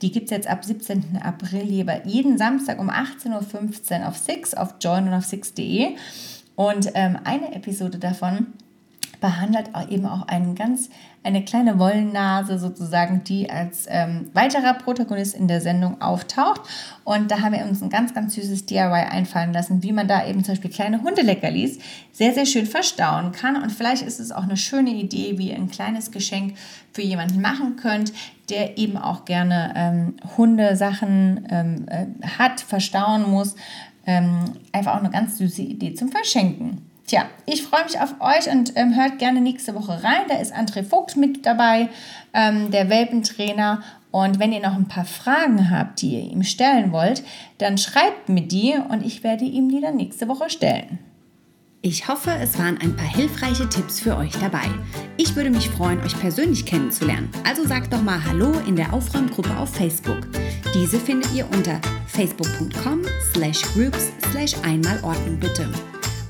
Die 0.02 0.10
gibt 0.10 0.26
es 0.26 0.30
jetzt 0.32 0.48
ab 0.48 0.64
17. 0.64 1.20
April 1.22 1.62
jeden 2.04 2.38
Samstag 2.38 2.80
um 2.80 2.90
18.15 2.90 4.00
Uhr 4.00 4.08
auf 4.08 4.16
Six, 4.16 4.54
auf 4.54 4.74
join 4.80 5.06
und 5.06 5.14
auf 5.14 5.24
six.de. 5.24 5.90
Und 6.56 6.90
ähm, 6.94 7.18
eine 7.22 7.54
Episode 7.54 7.98
davon 7.98 8.48
behandelt 9.22 9.70
eben 9.88 10.04
auch 10.04 10.26
einen 10.26 10.54
ganz, 10.56 10.90
eine 11.22 11.44
kleine 11.44 11.78
Wollennase 11.78 12.58
sozusagen, 12.58 13.22
die 13.22 13.48
als 13.48 13.86
ähm, 13.88 14.28
weiterer 14.34 14.74
Protagonist 14.74 15.34
in 15.34 15.46
der 15.46 15.60
Sendung 15.60 16.02
auftaucht. 16.02 16.60
Und 17.04 17.30
da 17.30 17.40
haben 17.40 17.52
wir 17.52 17.64
uns 17.64 17.80
ein 17.82 17.88
ganz, 17.88 18.12
ganz 18.12 18.34
süßes 18.34 18.66
DIY 18.66 19.06
einfallen 19.10 19.52
lassen, 19.52 19.82
wie 19.84 19.92
man 19.92 20.08
da 20.08 20.26
eben 20.26 20.44
zum 20.44 20.54
Beispiel 20.54 20.72
kleine 20.72 21.02
Hundeleckerlis 21.02 21.78
sehr, 22.10 22.34
sehr 22.34 22.44
schön 22.44 22.66
verstauen 22.66 23.30
kann. 23.30 23.62
Und 23.62 23.70
vielleicht 23.70 24.02
ist 24.02 24.18
es 24.18 24.32
auch 24.32 24.42
eine 24.42 24.56
schöne 24.56 24.90
Idee, 24.90 25.38
wie 25.38 25.50
ihr 25.50 25.56
ein 25.56 25.70
kleines 25.70 26.10
Geschenk 26.10 26.56
für 26.92 27.02
jemanden 27.02 27.40
machen 27.40 27.76
könnt, 27.76 28.12
der 28.50 28.76
eben 28.76 28.98
auch 28.98 29.24
gerne 29.24 29.72
ähm, 29.76 30.14
Hundesachen 30.36 31.46
ähm, 31.48 31.86
äh, 31.86 32.06
hat, 32.26 32.60
verstauen 32.60 33.30
muss. 33.30 33.54
Ähm, 34.04 34.54
einfach 34.72 34.96
auch 34.96 35.00
eine 35.00 35.10
ganz 35.10 35.38
süße 35.38 35.62
Idee 35.62 35.94
zum 35.94 36.08
Verschenken. 36.08 36.91
Tja, 37.06 37.26
ich 37.46 37.62
freue 37.62 37.84
mich 37.84 37.98
auf 37.98 38.14
euch 38.20 38.50
und 38.50 38.72
ähm, 38.76 38.96
hört 38.96 39.18
gerne 39.18 39.40
nächste 39.40 39.74
Woche 39.74 40.02
rein. 40.04 40.22
Da 40.28 40.36
ist 40.36 40.54
André 40.54 40.84
Vogt 40.84 41.16
mit 41.16 41.44
dabei, 41.44 41.88
ähm, 42.32 42.70
der 42.70 42.88
Welpentrainer. 42.88 43.82
Und 44.10 44.38
wenn 44.38 44.52
ihr 44.52 44.60
noch 44.60 44.76
ein 44.76 44.88
paar 44.88 45.04
Fragen 45.04 45.70
habt, 45.70 46.02
die 46.02 46.14
ihr 46.14 46.30
ihm 46.30 46.42
stellen 46.42 46.92
wollt, 46.92 47.24
dann 47.58 47.78
schreibt 47.78 48.28
mir 48.28 48.42
die 48.42 48.74
und 48.88 49.04
ich 49.04 49.24
werde 49.24 49.44
ihm 49.44 49.68
die 49.70 49.80
dann 49.80 49.96
nächste 49.96 50.28
Woche 50.28 50.50
stellen. 50.50 50.98
Ich 51.84 52.06
hoffe, 52.06 52.30
es 52.40 52.60
waren 52.60 52.78
ein 52.80 52.94
paar 52.94 53.08
hilfreiche 53.08 53.68
Tipps 53.68 53.98
für 53.98 54.16
euch 54.16 54.30
dabei. 54.38 54.70
Ich 55.16 55.34
würde 55.34 55.50
mich 55.50 55.68
freuen, 55.68 56.00
euch 56.02 56.16
persönlich 56.20 56.64
kennenzulernen. 56.64 57.28
Also 57.44 57.66
sagt 57.66 57.92
doch 57.92 58.02
mal 58.02 58.24
Hallo 58.24 58.52
in 58.68 58.76
der 58.76 58.92
Aufräumgruppe 58.92 59.56
auf 59.56 59.74
Facebook. 59.74 60.28
Diese 60.74 61.00
findet 61.00 61.34
ihr 61.34 61.44
unter 61.50 61.80
facebook.com 62.06 63.02
slash 63.34 63.62
groups 63.74 64.12
slash 64.30 64.54
einmalordnung 64.62 65.40
bitte. 65.40 65.68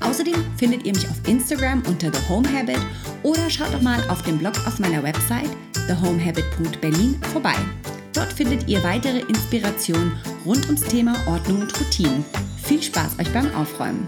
Außerdem 0.03 0.35
findet 0.57 0.85
ihr 0.85 0.93
mich 0.93 1.07
auf 1.09 1.15
Instagram 1.27 1.81
unter 1.87 2.11
The 2.11 2.19
Home 2.29 2.47
Habit 2.51 2.79
oder 3.23 3.49
schaut 3.49 3.73
doch 3.73 3.81
mal 3.81 3.99
auf 4.09 4.21
dem 4.23 4.37
Blog 4.37 4.53
auf 4.67 4.79
meiner 4.79 5.01
Website 5.01 5.49
thehomehabit.berlin 5.87 7.19
vorbei. 7.31 7.55
Dort 8.13 8.31
findet 8.31 8.67
ihr 8.67 8.83
weitere 8.83 9.19
Inspirationen 9.19 10.13
rund 10.45 10.65
ums 10.65 10.81
Thema 10.81 11.15
Ordnung 11.27 11.61
und 11.61 11.79
Routinen. 11.79 12.23
Viel 12.63 12.81
Spaß 12.81 13.19
euch 13.19 13.31
beim 13.33 13.53
Aufräumen! 13.55 14.07